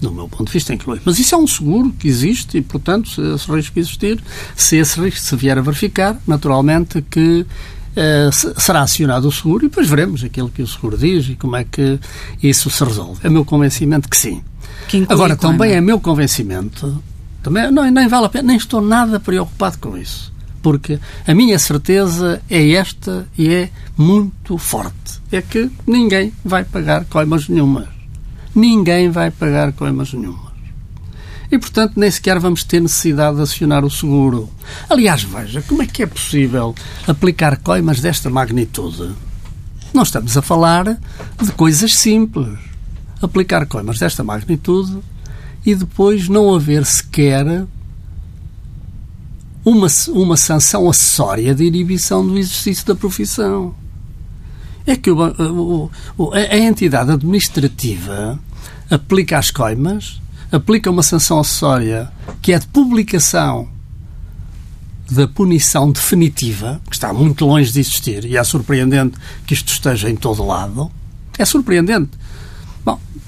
do 0.00 0.12
meu 0.12 0.28
ponto 0.28 0.46
de 0.46 0.52
vista, 0.52 0.74
inclui. 0.74 1.00
Mas 1.04 1.18
isso 1.18 1.34
é 1.34 1.38
um 1.38 1.46
seguro 1.46 1.90
que 1.98 2.08
existe 2.08 2.58
e, 2.58 2.62
portanto, 2.62 3.08
se 3.08 3.20
esse 3.20 3.50
risco 3.50 3.78
existir, 3.78 4.22
se 4.54 4.76
esse 4.76 5.00
risco 5.00 5.20
se 5.20 5.36
vier 5.36 5.58
a 5.58 5.62
verificar, 5.62 6.20
naturalmente 6.26 7.02
que 7.02 7.40
uh, 7.96 8.60
será 8.60 8.82
acionado 8.82 9.28
o 9.28 9.32
seguro 9.32 9.64
e 9.64 9.68
depois 9.68 9.88
veremos 9.88 10.22
aquilo 10.22 10.48
que 10.50 10.62
o 10.62 10.66
seguro 10.66 10.98
diz 10.98 11.28
e 11.28 11.34
como 11.34 11.56
é 11.56 11.64
que 11.64 11.98
isso 12.42 12.68
se 12.70 12.84
resolve. 12.84 13.20
É 13.24 13.30
meu 13.30 13.44
convencimento 13.44 14.08
que 14.08 14.16
sim. 14.16 14.42
Agora, 15.08 15.36
também 15.36 15.72
é 15.72 15.80
meu 15.80 16.00
convencimento, 16.00 17.02
também, 17.42 17.70
não, 17.70 17.90
nem 17.90 18.08
vale 18.08 18.26
a 18.26 18.28
pena, 18.28 18.48
nem 18.48 18.56
estou 18.56 18.80
nada 18.80 19.18
preocupado 19.20 19.78
com 19.78 19.96
isso. 19.96 20.32
Porque 20.62 20.98
a 21.26 21.34
minha 21.34 21.58
certeza 21.58 22.40
é 22.48 22.70
esta 22.72 23.26
e 23.36 23.48
é 23.48 23.70
muito 23.98 24.56
forte. 24.56 25.20
É 25.30 25.42
que 25.42 25.70
ninguém 25.86 26.32
vai 26.42 26.64
pagar 26.64 27.04
coimas 27.04 27.48
nenhumas 27.48 27.94
ninguém 28.54 29.10
vai 29.10 29.30
pagar 29.30 29.72
coimas 29.72 30.12
nenhumas. 30.12 30.54
E, 31.50 31.58
portanto, 31.58 31.94
nem 31.96 32.10
sequer 32.10 32.38
vamos 32.38 32.64
ter 32.64 32.80
necessidade 32.80 33.36
de 33.36 33.42
acionar 33.42 33.84
o 33.84 33.90
seguro. 33.90 34.48
Aliás, 34.88 35.22
veja, 35.22 35.62
como 35.62 35.82
é 35.82 35.86
que 35.86 36.02
é 36.02 36.06
possível 36.06 36.74
aplicar 37.06 37.58
coimas 37.58 38.00
desta 38.00 38.30
magnitude? 38.30 39.12
Não 39.92 40.02
estamos 40.02 40.36
a 40.36 40.42
falar 40.42 40.84
de 40.84 41.52
coisas 41.52 41.94
simples. 41.94 42.58
Aplicar 43.24 43.66
coimas 43.66 43.98
desta 43.98 44.22
magnitude 44.22 44.98
e 45.64 45.74
depois 45.74 46.28
não 46.28 46.54
haver 46.54 46.84
sequer 46.84 47.66
uma, 49.64 49.86
uma 50.08 50.36
sanção 50.36 50.88
acessória 50.90 51.54
de 51.54 51.64
inibição 51.64 52.26
do 52.26 52.36
exercício 52.36 52.86
da 52.86 52.94
profissão 52.94 53.74
é 54.86 54.94
que 54.94 55.10
o, 55.10 55.90
o, 56.18 56.32
a 56.34 56.58
entidade 56.58 57.10
administrativa 57.10 58.38
aplica 58.90 59.38
as 59.38 59.50
coimas, 59.50 60.20
aplica 60.52 60.90
uma 60.90 61.02
sanção 61.02 61.40
acessória 61.40 62.12
que 62.42 62.52
é 62.52 62.58
de 62.58 62.66
publicação 62.66 63.68
da 65.10 65.26
punição 65.26 65.90
definitiva, 65.90 66.80
que 66.88 66.94
está 66.94 67.12
muito 67.12 67.46
longe 67.46 67.72
de 67.72 67.80
existir, 67.80 68.24
e 68.24 68.36
é 68.36 68.44
surpreendente 68.44 69.16
que 69.46 69.54
isto 69.54 69.68
esteja 69.68 70.10
em 70.10 70.16
todo 70.16 70.44
lado. 70.44 70.90
É 71.38 71.44
surpreendente. 71.44 72.10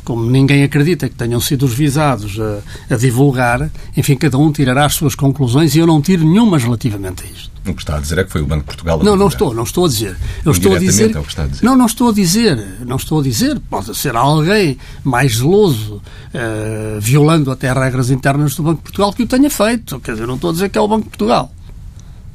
Como 0.07 0.31
ninguém 0.31 0.63
acredita 0.63 1.09
que 1.09 1.17
tenham 1.17 1.41
sido 1.41 1.67
os 1.67 1.75
visados 1.75 2.39
a, 2.39 2.95
a 2.95 2.97
divulgar, 2.97 3.69
enfim, 3.97 4.15
cada 4.15 4.39
um 4.39 4.53
tirará 4.53 4.85
as 4.85 4.95
suas 4.95 5.17
conclusões 5.17 5.75
e 5.75 5.81
eu 5.81 5.87
não 5.87 6.01
tiro 6.01 6.25
nenhumas 6.25 6.63
relativamente 6.63 7.25
a 7.25 7.27
isto. 7.27 7.51
O 7.67 7.75
que 7.75 7.83
está 7.83 7.97
a 7.97 8.01
dizer 8.01 8.19
é 8.19 8.23
que 8.23 8.31
foi 8.31 8.41
o 8.41 8.47
Banco 8.47 8.61
de 8.61 8.67
Portugal. 8.67 9.01
A 9.01 9.03
não, 9.03 9.17
não 9.17 9.27
estou, 9.27 9.53
não 9.53 9.65
estou 9.65 9.85
a 9.85 9.89
dizer. 9.89 10.17
Eu 10.45 10.53
estou 10.53 10.77
a 10.77 10.79
dizer, 10.79 11.17
é 11.17 11.19
o 11.19 11.23
que 11.25 11.29
está 11.29 11.43
a 11.43 11.47
dizer. 11.49 11.65
Não, 11.65 11.77
não 11.77 11.87
estou 11.87 12.11
a 12.11 12.13
dizer. 12.13 12.65
Não 12.87 12.95
estou 12.95 13.19
a 13.19 13.23
dizer. 13.25 13.59
Pode 13.69 13.97
ser 13.97 14.15
alguém 14.15 14.79
mais 15.03 15.39
zeloso, 15.39 15.97
uh, 15.97 17.01
violando 17.01 17.51
até 17.51 17.73
regras 17.73 18.09
internas 18.09 18.55
do 18.55 18.63
Banco 18.63 18.77
de 18.77 18.83
Portugal, 18.85 19.13
que 19.13 19.25
o 19.25 19.27
tenha 19.27 19.51
feito. 19.51 19.99
Quer 19.99 20.13
dizer, 20.13 20.29
não 20.29 20.37
estou 20.37 20.51
a 20.51 20.53
dizer 20.53 20.69
que 20.69 20.79
é 20.79 20.81
o 20.81 20.87
Banco 20.87 21.03
de 21.03 21.09
Portugal. 21.09 21.53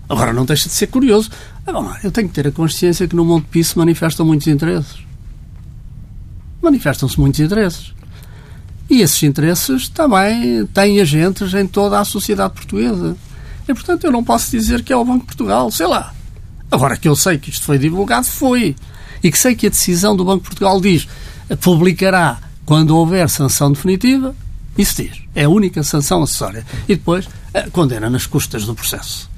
Agora, 0.09 0.33
não 0.33 0.43
deixa 0.43 0.67
de 0.67 0.75
ser 0.75 0.87
curioso. 0.87 1.29
Ah, 1.65 1.99
eu 2.03 2.11
tenho 2.11 2.27
que 2.27 2.33
ter 2.33 2.47
a 2.47 2.51
consciência 2.51 3.07
que 3.07 3.15
no 3.15 3.23
Monte 3.23 3.47
Pio 3.49 3.63
se 3.63 3.77
manifestam 3.77 4.25
muitos 4.25 4.47
interesses. 4.47 5.10
Manifestam-se 6.61 7.19
muitos 7.19 7.39
interesses. 7.39 7.93
E 8.89 9.01
esses 9.01 9.23
interesses 9.23 9.87
também 9.87 10.65
têm 10.67 10.99
agentes 10.99 11.53
em 11.53 11.65
toda 11.65 11.99
a 11.99 12.05
sociedade 12.05 12.53
portuguesa. 12.53 13.15
E, 13.67 13.73
portanto, 13.73 14.03
eu 14.03 14.11
não 14.11 14.23
posso 14.23 14.51
dizer 14.51 14.83
que 14.83 14.91
é 14.91 14.95
o 14.95 15.05
Banco 15.05 15.21
de 15.21 15.27
Portugal, 15.27 15.71
sei 15.71 15.87
lá. 15.87 16.13
Agora 16.69 16.97
que 16.97 17.07
eu 17.07 17.15
sei 17.15 17.37
que 17.37 17.49
isto 17.49 17.65
foi 17.65 17.77
divulgado, 17.77 18.25
foi. 18.25 18.75
E 19.23 19.31
que 19.31 19.37
sei 19.37 19.55
que 19.55 19.67
a 19.67 19.69
decisão 19.69 20.15
do 20.15 20.25
Banco 20.25 20.43
de 20.43 20.49
Portugal 20.49 20.81
diz 20.81 21.07
publicará 21.61 22.39
quando 22.65 22.95
houver 22.95 23.29
sanção 23.29 23.71
definitiva, 23.71 24.35
isso 24.77 25.01
diz. 25.01 25.21
É 25.33 25.45
a 25.45 25.49
única 25.49 25.83
sanção 25.83 26.21
acessória. 26.21 26.65
E 26.87 26.95
depois 26.95 27.29
eh, 27.53 27.69
condena 27.71 28.09
nas 28.09 28.25
custas 28.25 28.65
do 28.65 28.75
processo. 28.75 29.30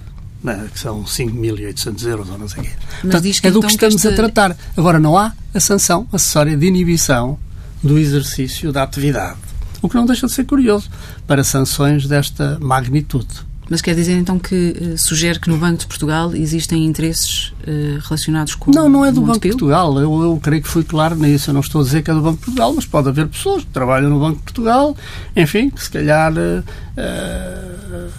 Né, 0.43 0.67
que 0.73 0.77
são 0.77 1.03
5.800 1.05 2.05
euros 2.05 2.29
ou 2.29 2.37
não 2.37 2.49
sei 2.49 2.61
o 2.61 2.65
quê. 2.65 2.71
Portanto, 3.01 3.15
é 3.15 3.51
do 3.51 3.59
então 3.59 3.61
que 3.61 3.67
estamos 3.67 4.01
que 4.01 4.07
a 4.09 4.13
tratar. 4.13 4.57
Agora, 4.75 4.99
não 4.99 5.17
há 5.17 5.31
a 5.53 5.59
sanção 5.59 6.05
acessória 6.11 6.57
de 6.57 6.65
inibição 6.65 7.39
do 7.81 7.97
exercício 7.97 8.71
da 8.71 8.83
atividade. 8.83 9.37
O 9.81 9.87
que 9.87 9.95
não 9.95 10.05
deixa 10.05 10.27
de 10.27 10.33
ser 10.33 10.45
curioso 10.45 10.89
para 11.25 11.43
sanções 11.43 12.07
desta 12.07 12.57
magnitude. 12.59 13.52
Mas 13.73 13.81
quer 13.81 13.95
dizer 13.95 14.15
então 14.15 14.37
que 14.37 14.77
uh, 14.79 14.97
sugere 14.99 15.39
que 15.39 15.49
no 15.49 15.57
Banco 15.57 15.79
de 15.79 15.87
Portugal 15.87 16.35
existem 16.35 16.85
interesses 16.85 17.51
uh, 17.67 17.97
relacionados 18.03 18.53
com 18.53 18.69
Não, 18.69 18.87
não 18.87 19.03
é 19.03 19.11
do 19.11 19.21
Banco 19.21 19.39
de 19.39 19.49
Portugal. 19.49 19.99
Eu, 19.99 20.21
eu 20.21 20.39
creio 20.39 20.61
que 20.61 20.67
fui 20.67 20.83
claro 20.83 21.15
nisso. 21.15 21.49
Eu 21.49 21.55
não 21.55 21.61
estou 21.61 21.81
a 21.81 21.83
dizer 21.83 22.03
que 22.03 22.11
é 22.11 22.13
do 22.13 22.21
Banco 22.21 22.37
de 22.37 22.45
Portugal, 22.45 22.71
mas 22.71 22.85
pode 22.85 23.09
haver 23.09 23.27
pessoas 23.27 23.63
que 23.63 23.71
trabalham 23.71 24.11
no 24.11 24.19
Banco 24.19 24.37
de 24.37 24.43
Portugal, 24.43 24.95
enfim, 25.35 25.71
que 25.71 25.83
se 25.83 25.89
calhar 25.89 26.31
uh, 26.31 26.63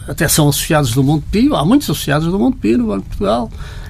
até 0.08 0.26
são 0.26 0.48
associados 0.48 0.90
do 0.90 1.04
Montepio. 1.04 1.54
Há 1.54 1.64
muitos 1.64 1.88
associados 1.88 2.26
do 2.26 2.36
Montepio 2.36 2.78
no 2.78 2.88
Banco 2.88 3.02
de 3.02 3.08
Portugal. 3.10 3.48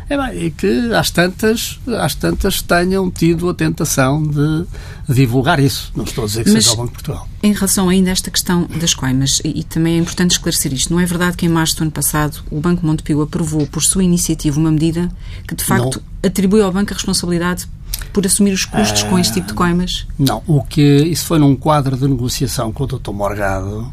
É 0.09 0.17
bem, 0.17 0.47
e 0.47 0.51
que 0.51 0.93
às 0.95 1.11
tantas, 1.11 1.81
às 1.99 2.15
tantas 2.15 2.61
tenham 2.61 3.11
tido 3.11 3.49
a 3.49 3.55
tentação 3.55 4.23
de 4.23 4.67
divulgar 5.09 5.59
isso. 5.59 5.93
Não 5.97 6.05
estou 6.05 6.25
a 6.25 6.27
dizer 6.27 6.45
que 6.45 6.51
Mas, 6.51 6.65
seja 6.65 6.75
o 6.75 6.79
Banco 6.79 6.89
de 6.89 6.95
Portugal. 6.95 7.29
Em 7.43 7.53
relação 7.53 7.89
ainda 7.89 8.11
a 8.11 8.13
esta 8.13 8.31
questão 8.31 8.67
das 8.79 8.95
coimas, 8.95 9.41
e, 9.45 9.61
e, 9.61 9.65
também 9.65 9.95
é 9.95 9.99
importante 9.99 10.33
esclarecer 10.33 10.73
isto, 10.73 10.93
não 10.93 11.01
é 11.01 11.07
verdade 11.07 11.37
que 11.37 11.47
em 11.47 11.49
março 11.49 11.77
do 11.77 11.83
ano 11.83 11.91
passado 11.91 12.43
o 12.51 12.61
Banco 12.61 12.85
Montepio 12.85 13.23
aprovou 13.23 13.67
por 13.67 13.83
sua 13.83 14.05
iniciativa 14.05 14.59
uma 14.59 14.71
medida 14.71 15.11
que 15.49 15.55
de 15.55 15.65
facto 15.65 15.97
não. 15.97 16.29
atribui 16.29 16.61
ao 16.61 16.73
banco 16.73 16.93
a 16.93 16.95
responsabilidade 16.95 17.67
por 18.13 18.27
assumir 18.27 18.53
os 18.53 18.65
custos 18.65 19.03
com 19.05 19.19
este 19.19 19.35
tipo 19.35 19.49
de 19.49 19.55
coimas? 19.55 20.07
Não, 20.19 20.43
o 20.47 20.63
que 20.63 20.83
isso 20.83 21.27
foi 21.27 21.39
num 21.39 21.57
quadro 21.57 21.97
de 21.97 22.07
negociação 22.07 22.73
com 22.73 22.85
o 22.85 22.87
Dr. 22.87 23.11
Morgado. 23.11 23.93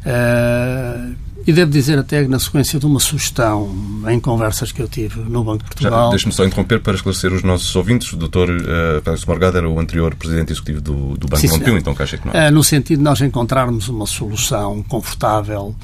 Uh, 0.00 1.14
e 1.46 1.52
devo 1.52 1.70
dizer 1.70 1.98
até 1.98 2.22
que 2.22 2.28
na 2.28 2.38
sequência 2.38 2.78
de 2.78 2.86
uma 2.86 3.00
sugestão 3.00 3.70
em 4.08 4.20
conversas 4.20 4.72
que 4.72 4.80
eu 4.80 4.88
tive 4.88 5.20
no 5.20 5.42
Banco 5.42 5.58
de 5.58 5.70
Portugal... 5.70 6.10
Deixe-me 6.10 6.32
só 6.32 6.44
interromper 6.44 6.80
para 6.80 6.94
esclarecer 6.94 7.32
os 7.32 7.42
nossos 7.42 7.74
ouvintes. 7.74 8.12
O 8.12 8.16
Dr. 8.16 8.50
Uh, 8.50 9.02
Pedro 9.02 9.20
Morgado 9.26 9.58
era 9.58 9.68
o 9.68 9.78
anterior 9.78 10.14
Presidente 10.14 10.52
Executivo 10.52 10.80
do, 10.80 11.16
do 11.16 11.28
Banco 11.28 11.40
Sim, 11.40 11.48
Montepio, 11.48 11.78
então 11.78 11.94
que 11.94 12.02
acha 12.02 12.18
que 12.18 12.26
não 12.26 12.34
é? 12.34 12.48
Uh, 12.48 12.52
no 12.52 12.62
sentido 12.62 12.98
de 12.98 13.04
nós 13.04 13.20
encontrarmos 13.20 13.88
uma 13.88 14.06
solução 14.06 14.82
confortável 14.82 15.74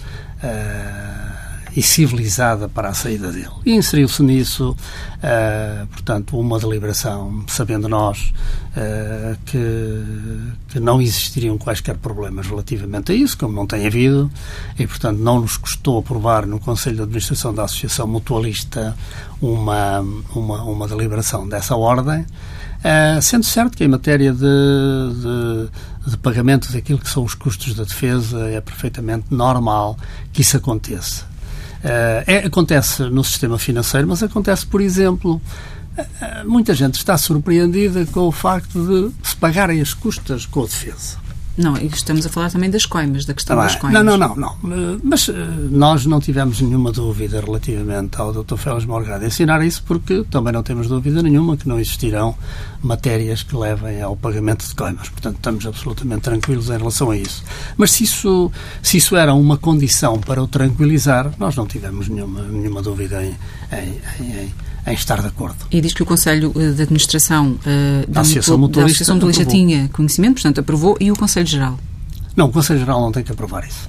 uh, 0.42 1.26
e 1.77 1.83
civilizada 1.83 2.71
para 2.71 2.89
a 2.89 2.95
saída 2.95 3.31
dele. 3.31 3.51
E 3.67 3.73
inseriu-se 3.73 4.23
nisso, 4.23 4.71
uh, 4.71 5.87
portanto, 5.89 6.39
uma 6.39 6.59
deliberação, 6.59 7.45
sabendo 7.49 7.87
nós 7.87 8.33
uh, 8.71 9.37
que, 9.45 9.59
que 10.69 10.81
não 10.81 11.03
existiriam 11.03 11.59
quaisquer 11.59 11.99
problemas 11.99 12.47
relativamente 12.47 13.12
a 13.12 13.15
isso, 13.15 13.37
como 13.37 13.53
não 13.53 13.67
tem 13.67 13.87
havido, 13.87 14.31
e, 14.79 14.87
portanto, 14.87 15.19
não 15.19 15.43
nos 15.43 15.59
custou 15.59 15.99
aprovar 15.99 16.47
no 16.47 16.59
Conselho 16.59 16.97
de 16.97 17.03
Administração 17.03 17.53
da 17.53 17.65
Associação 17.65 18.07
Mutualista 18.07 18.97
uma, 19.43 20.01
uma, 20.35 20.62
uma 20.62 20.89
deliberação 20.89 21.47
dessa 21.47 21.77
ordem. 21.77 22.25
Uh, 22.79 23.21
sendo 23.21 23.45
certo 23.45 23.77
que 23.77 23.85
em 23.85 23.89
matéria 23.89 24.33
de, 24.33 24.39
de, 24.39 26.11
de, 26.11 26.17
pagamento 26.19 26.73
daquilo 26.73 26.99
que 26.99 27.09
são 27.09 27.25
os 27.25 27.35
custos 27.35 27.75
da 27.75 27.85
defesa 27.85 28.49
é 28.49 28.61
perfeitamente 28.61 29.27
normal 29.31 29.99
que 30.33 30.43
isso 30.43 30.57
aconteça. 30.57 31.36
Uh, 31.87 32.25
é, 32.27 32.38
acontece 32.38 33.05
no 33.05 33.22
sistema 33.22 33.61
financeiro, 33.61 34.09
mas 34.09 34.20
acontece, 34.20 34.66
por 34.66 34.81
exemplo, 34.81 35.40
uh, 35.96 36.49
muita 36.49 36.75
gente 36.75 36.94
está 36.94 37.16
surpreendida 37.16 38.05
com 38.07 38.22
o 38.22 38.33
facto 38.33 38.85
de 38.85 39.29
se 39.29 39.37
pagarem 39.37 39.81
as 39.81 39.94
custas 39.94 40.44
com 40.44 40.64
a 40.64 40.66
defesa. 40.66 41.26
Não, 41.57 41.77
estamos 41.77 42.27
a 42.27 42.29
falar 42.29 42.51
também 42.51 42.69
das 42.69 42.85
coimas, 42.85 43.25
da 43.25 43.33
questão 43.33 43.57
das 43.57 43.77
coimas. 43.77 44.05
Não, 44.05 44.16
não, 44.16 44.37
não, 44.37 44.57
não. 44.62 45.01
Mas 45.03 45.29
nós 45.71 46.05
não 46.05 46.21
tivemos 46.21 46.61
nenhuma 46.61 46.92
dúvida 46.92 47.40
relativamente 47.40 48.21
ao 48.21 48.33
Dr. 48.33 48.57
Félix 48.57 48.85
Morgado 48.85 49.25
ensinar 49.25 49.64
isso, 49.64 49.83
porque 49.85 50.25
também 50.31 50.53
não 50.53 50.62
temos 50.62 50.87
dúvida 50.87 51.23
nenhuma 51.23 51.57
que 51.57 51.66
não 51.66 51.81
existirão 51.81 52.37
matérias 52.83 53.42
que 53.42 53.57
levem 53.57 54.03
ao 54.03 54.16
pagamento 54.16 54.66
de 54.66 54.75
coimas. 54.75 55.09
Portanto, 55.09 55.37
estamos 55.37 55.66
absolutamente 55.66 56.23
tranquilos 56.23 56.69
em 56.69 56.77
relação 56.77 57.11
a 57.11 57.16
isso. 57.16 57.42
Mas 57.77 57.92
se 57.92 58.05
isso, 58.05 58.53
se 58.83 58.99
isso 58.99 59.16
era 59.16 59.33
uma 59.35 59.57
condição 59.57 60.21
para 60.21 60.42
o 60.42 60.47
tranquilizar, 60.47 61.33
nós 61.38 61.57
não 61.57 61.66
tivemos 61.66 62.09
nenhuma, 62.09 62.42
nenhuma 62.42 62.83
dúvida 62.83 63.25
em, 63.25 63.35
em, 63.73 64.01
em 64.21 64.37
em 64.37 64.53
estar 64.94 65.20
de 65.20 65.29
acordo. 65.29 65.57
E 65.70 65.81
diz 65.81 65.92
que 65.92 66.03
o 66.03 66.07
Conselho 66.07 66.53
eh, 66.57 66.72
de 66.72 66.83
Administração 66.83 67.53
uh, 67.53 68.11
da, 68.11 68.20
Associação 68.20 68.57
Motorista, 68.57 69.05
da 69.05 69.14
Associação 69.14 69.46
tinha 69.46 69.88
conhecimento, 69.88 70.35
portanto 70.35 70.61
aprovou, 70.61 70.96
e 71.01 71.11
o 71.11 71.16
Conselho 71.16 71.46
Geral? 71.46 71.79
Não, 72.37 72.46
o 72.46 72.53
Conselho 72.53 72.79
Geral 72.79 73.01
não 73.01 73.11
tem 73.11 73.22
que 73.22 73.33
aprovar 73.33 73.66
isso. 73.66 73.88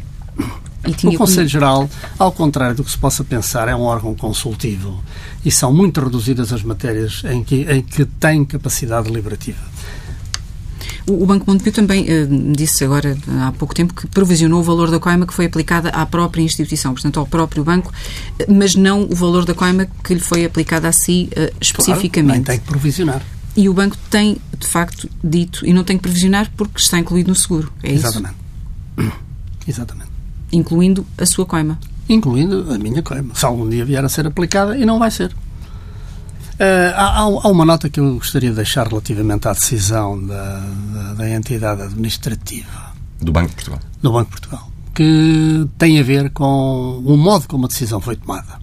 o 1.05 1.17
Conselho 1.17 1.47
Geral, 1.47 1.89
ao 2.17 2.31
contrário 2.31 2.75
do 2.75 2.83
que 2.83 2.91
se 2.91 2.97
possa 2.97 3.23
pensar, 3.23 3.67
é 3.67 3.75
um 3.75 3.81
órgão 3.81 4.15
consultivo 4.15 5.03
e 5.45 5.51
são 5.51 5.73
muito 5.73 6.01
reduzidas 6.01 6.51
as 6.51 6.63
matérias 6.63 7.23
em 7.25 7.43
que, 7.43 7.61
em 7.63 7.81
que 7.81 8.05
tem 8.05 8.43
capacidade 8.45 9.07
deliberativa. 9.07 9.76
O, 11.09 11.25
Banco 11.25 11.45
Montepio 11.47 11.71
também 11.71 12.03
uh, 12.03 12.53
disse 12.53 12.83
agora, 12.83 13.17
há 13.41 13.53
pouco 13.53 13.73
tempo, 13.73 13.93
que 13.93 14.07
provisionou 14.07 14.59
o 14.59 14.63
valor 14.63 14.91
da 14.91 14.99
coima 14.99 15.25
que 15.25 15.33
foi 15.33 15.45
aplicada 15.45 15.89
à 15.89 16.05
própria 16.05 16.41
instituição, 16.41 16.93
portanto, 16.93 17.17
ao 17.17 17.25
próprio 17.25 17.63
banco, 17.63 17.93
mas 18.49 18.75
não 18.75 19.03
o 19.03 19.15
valor 19.15 19.45
da 19.45 19.53
coima 19.53 19.87
que 20.03 20.13
lhe 20.13 20.19
foi 20.19 20.43
aplicada 20.43 20.89
a 20.89 20.91
si 20.91 21.29
uh, 21.31 21.55
especificamente. 21.61 22.43
Claro, 22.43 22.43
tem 22.43 22.59
que 22.59 22.65
provisionar. 22.65 23.21
E 23.55 23.69
o 23.69 23.73
banco 23.73 23.97
tem, 24.09 24.37
de 24.59 24.67
facto, 24.67 25.09
dito, 25.23 25.65
e 25.65 25.73
não 25.73 25.83
tem 25.83 25.97
que 25.97 26.03
provisionar 26.03 26.51
porque 26.57 26.79
está 26.79 26.99
incluído 26.99 27.29
no 27.29 27.35
seguro. 27.35 27.71
É 27.81 27.91
Exatamente. 27.91 28.35
isso? 28.97 29.11
Exatamente. 29.67 30.11
Incluindo 30.51 31.05
a 31.17 31.25
sua 31.25 31.45
coima. 31.45 31.79
Incluindo 32.09 32.71
a 32.71 32.77
minha 32.77 33.01
coima. 33.01 33.33
Se 33.33 33.45
algum 33.45 33.67
dia 33.67 33.83
vier 33.85 34.03
a 34.03 34.09
ser 34.09 34.27
aplicada, 34.27 34.77
e 34.77 34.85
não 34.85 34.99
vai 34.99 35.09
ser. 35.09 35.33
Uh, 36.57 36.91
há, 36.95 37.19
há, 37.19 37.27
uma 37.27 37.63
nota 37.63 37.87
que 37.87 37.99
eu 37.99 38.15
gostaria 38.15 38.49
de 38.49 38.55
deixar 38.55 38.87
relativamente 38.87 39.47
à 39.47 39.53
decisão 39.53 40.25
da, 40.25 40.59
da, 40.59 41.13
da, 41.13 41.29
entidade 41.29 41.83
administrativa. 41.83 42.93
Do 43.21 43.31
Banco 43.31 43.49
de 43.49 43.55
Portugal. 43.55 43.79
Do 44.01 44.11
Banco 44.11 44.25
de 44.25 44.31
Portugal. 44.31 44.71
Que 44.95 45.67
tem 45.77 45.99
a 45.99 46.03
ver 46.03 46.31
com 46.31 46.97
o 47.05 47.15
modo 47.15 47.47
como 47.47 47.65
a 47.65 47.67
decisão 47.67 48.01
foi 48.01 48.15
tomada. 48.15 48.59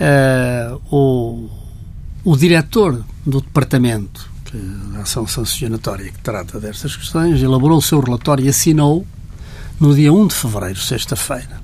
Uh, 0.00 0.80
o, 0.90 1.50
o 2.24 2.36
diretor 2.36 3.04
do 3.24 3.40
departamento 3.40 4.28
que, 4.44 4.56
da 4.92 5.02
ação 5.02 5.28
sancionatória 5.28 6.10
que 6.10 6.18
trata 6.18 6.58
destas 6.58 6.96
questões 6.96 7.40
elaborou 7.40 7.78
o 7.78 7.82
seu 7.82 8.00
relatório 8.00 8.44
e 8.44 8.48
assinou 8.48 9.06
no 9.78 9.94
dia 9.94 10.12
1 10.12 10.26
de 10.26 10.34
fevereiro, 10.34 10.80
sexta-feira. 10.80 11.60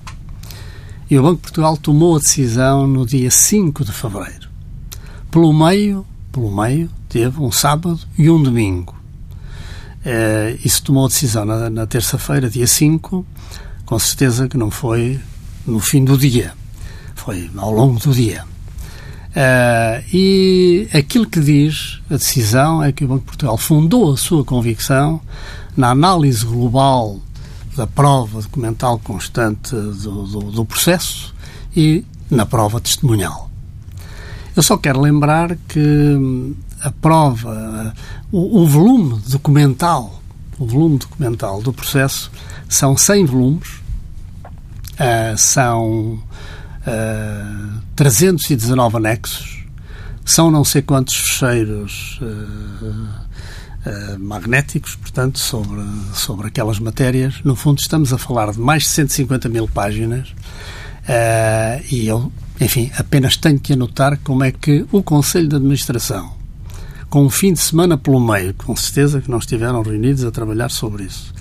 E 1.10 1.18
o 1.18 1.22
Banco 1.22 1.36
de 1.36 1.42
Portugal 1.42 1.76
tomou 1.76 2.14
a 2.14 2.20
decisão 2.20 2.86
no 2.86 3.04
dia 3.04 3.30
5 3.30 3.84
de 3.84 3.90
fevereiro. 3.90 4.45
Pelo 5.36 5.52
meio, 5.52 6.06
pelo 6.32 6.50
meio, 6.50 6.90
teve 7.10 7.42
um 7.42 7.52
sábado 7.52 8.00
e 8.16 8.30
um 8.30 8.42
domingo. 8.42 8.96
E 10.64 10.66
se 10.66 10.80
tomou 10.80 11.04
a 11.04 11.08
decisão 11.08 11.44
na, 11.44 11.68
na 11.68 11.86
terça-feira, 11.86 12.48
dia 12.48 12.66
5, 12.66 13.22
com 13.84 13.98
certeza 13.98 14.48
que 14.48 14.56
não 14.56 14.70
foi 14.70 15.20
no 15.66 15.78
fim 15.78 16.06
do 16.06 16.16
dia, 16.16 16.54
foi 17.14 17.50
ao 17.54 17.70
longo 17.70 18.00
do 18.00 18.14
dia. 18.14 18.44
Uh, 19.26 20.02
e 20.10 20.88
aquilo 20.94 21.26
que 21.26 21.40
diz 21.40 22.00
a 22.08 22.14
decisão 22.14 22.82
é 22.82 22.90
que 22.90 23.04
o 23.04 23.08
Banco 23.08 23.20
de 23.20 23.26
Portugal 23.26 23.58
fundou 23.58 24.14
a 24.14 24.16
sua 24.16 24.42
convicção 24.42 25.20
na 25.76 25.90
análise 25.90 26.46
global 26.46 27.20
da 27.76 27.86
prova 27.86 28.40
documental 28.40 28.98
constante 29.00 29.72
do, 29.72 30.26
do, 30.26 30.40
do 30.50 30.64
processo 30.64 31.34
e 31.76 32.06
na 32.30 32.46
prova 32.46 32.80
testemunhal. 32.80 33.45
Eu 34.56 34.62
só 34.62 34.78
quero 34.78 35.02
lembrar 35.02 35.54
que 35.68 35.78
hum, 35.78 36.54
a 36.80 36.90
prova, 36.90 37.94
o, 38.32 38.62
o 38.62 38.66
volume 38.66 39.20
documental, 39.28 40.22
o 40.58 40.66
volume 40.66 40.96
documental 40.96 41.60
do 41.60 41.74
processo 41.74 42.30
são 42.66 42.96
100 42.96 43.26
volumes, 43.26 43.68
uh, 44.94 45.36
são 45.36 46.14
uh, 46.14 46.22
ah, 46.86 47.80
319 47.94 48.96
anexos, 48.96 49.62
são 50.24 50.50
não 50.50 50.64
sei 50.64 50.80
quantos 50.80 51.14
fecheiros 51.14 52.18
uh, 52.22 53.26
magnéticos, 54.18 54.96
portanto, 54.96 55.38
sobre, 55.38 55.82
sobre 56.14 56.48
aquelas 56.48 56.78
matérias. 56.78 57.34
No 57.44 57.54
fundo, 57.54 57.78
estamos 57.78 58.10
a 58.10 58.18
falar 58.18 58.52
de 58.52 58.58
mais 58.58 58.84
de 58.84 58.88
150 58.88 59.50
mil 59.50 59.68
páginas 59.68 60.34
e 61.90 62.06
eu 62.06 62.32
enfim, 62.60 62.90
apenas 62.96 63.36
tenho 63.36 63.58
que 63.60 63.74
anotar 63.74 64.18
como 64.24 64.42
é 64.42 64.50
que 64.50 64.86
o 64.90 65.02
Conselho 65.02 65.48
de 65.48 65.56
Administração, 65.56 66.32
com 67.10 67.24
um 67.24 67.30
fim 67.30 67.52
de 67.52 67.60
semana 67.60 67.98
pelo 67.98 68.20
meio, 68.20 68.54
com 68.54 68.74
certeza 68.74 69.20
que 69.20 69.30
não 69.30 69.38
estiveram 69.38 69.82
reunidos 69.82 70.24
a 70.24 70.30
trabalhar 70.30 70.70
sobre 70.70 71.04
isso, 71.04 71.34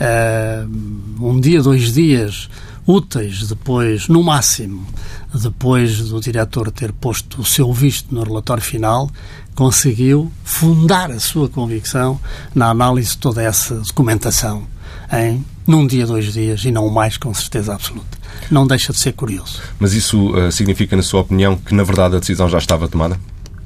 uh, 0.00 1.24
um 1.24 1.40
dia, 1.40 1.62
dois 1.62 1.92
dias 1.92 2.50
úteis 2.86 3.46
depois, 3.48 4.08
no 4.08 4.22
máximo, 4.22 4.86
depois 5.32 6.08
do 6.08 6.20
diretor 6.20 6.70
ter 6.70 6.92
posto 6.92 7.40
o 7.40 7.44
seu 7.44 7.72
visto 7.72 8.14
no 8.14 8.22
relatório 8.22 8.62
final, 8.62 9.10
conseguiu 9.54 10.30
fundar 10.44 11.10
a 11.10 11.20
sua 11.20 11.48
convicção 11.48 12.20
na 12.54 12.68
análise 12.68 13.10
de 13.10 13.18
toda 13.18 13.42
essa 13.42 13.76
documentação 13.76 14.66
em 15.12 15.44
num 15.70 15.86
dia, 15.86 16.04
dois 16.04 16.32
dias 16.32 16.64
e 16.64 16.72
não 16.72 16.88
mais, 16.88 17.16
com 17.16 17.32
certeza 17.32 17.72
absoluta. 17.72 18.18
Não 18.50 18.66
deixa 18.66 18.92
de 18.92 18.98
ser 18.98 19.12
curioso. 19.12 19.62
Mas 19.78 19.92
isso 19.94 20.36
uh, 20.36 20.50
significa, 20.50 20.96
na 20.96 21.02
sua 21.02 21.20
opinião, 21.20 21.56
que 21.56 21.74
na 21.74 21.84
verdade 21.84 22.16
a 22.16 22.18
decisão 22.18 22.48
já 22.48 22.58
estava 22.58 22.88
tomada? 22.88 23.18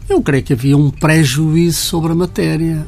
Eu 0.08 0.22
creio 0.22 0.42
que 0.42 0.52
havia 0.52 0.76
um 0.76 0.90
prejuízo 0.90 1.78
sobre 1.78 2.12
a 2.12 2.14
matéria. 2.14 2.86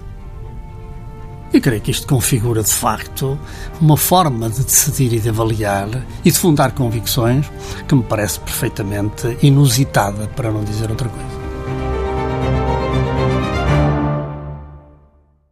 E 1.52 1.60
creio 1.60 1.80
que 1.80 1.90
isto 1.90 2.06
configura, 2.06 2.62
de 2.62 2.72
facto, 2.72 3.38
uma 3.80 3.96
forma 3.96 4.50
de 4.50 4.62
decidir 4.62 5.12
e 5.14 5.20
de 5.20 5.30
avaliar 5.30 5.88
e 6.22 6.30
de 6.30 6.38
fundar 6.38 6.72
convicções 6.72 7.46
que 7.88 7.94
me 7.94 8.02
parece 8.02 8.38
perfeitamente 8.40 9.38
inusitada, 9.42 10.26
para 10.36 10.50
não 10.50 10.62
dizer 10.62 10.90
outra 10.90 11.08
coisa. 11.08 11.45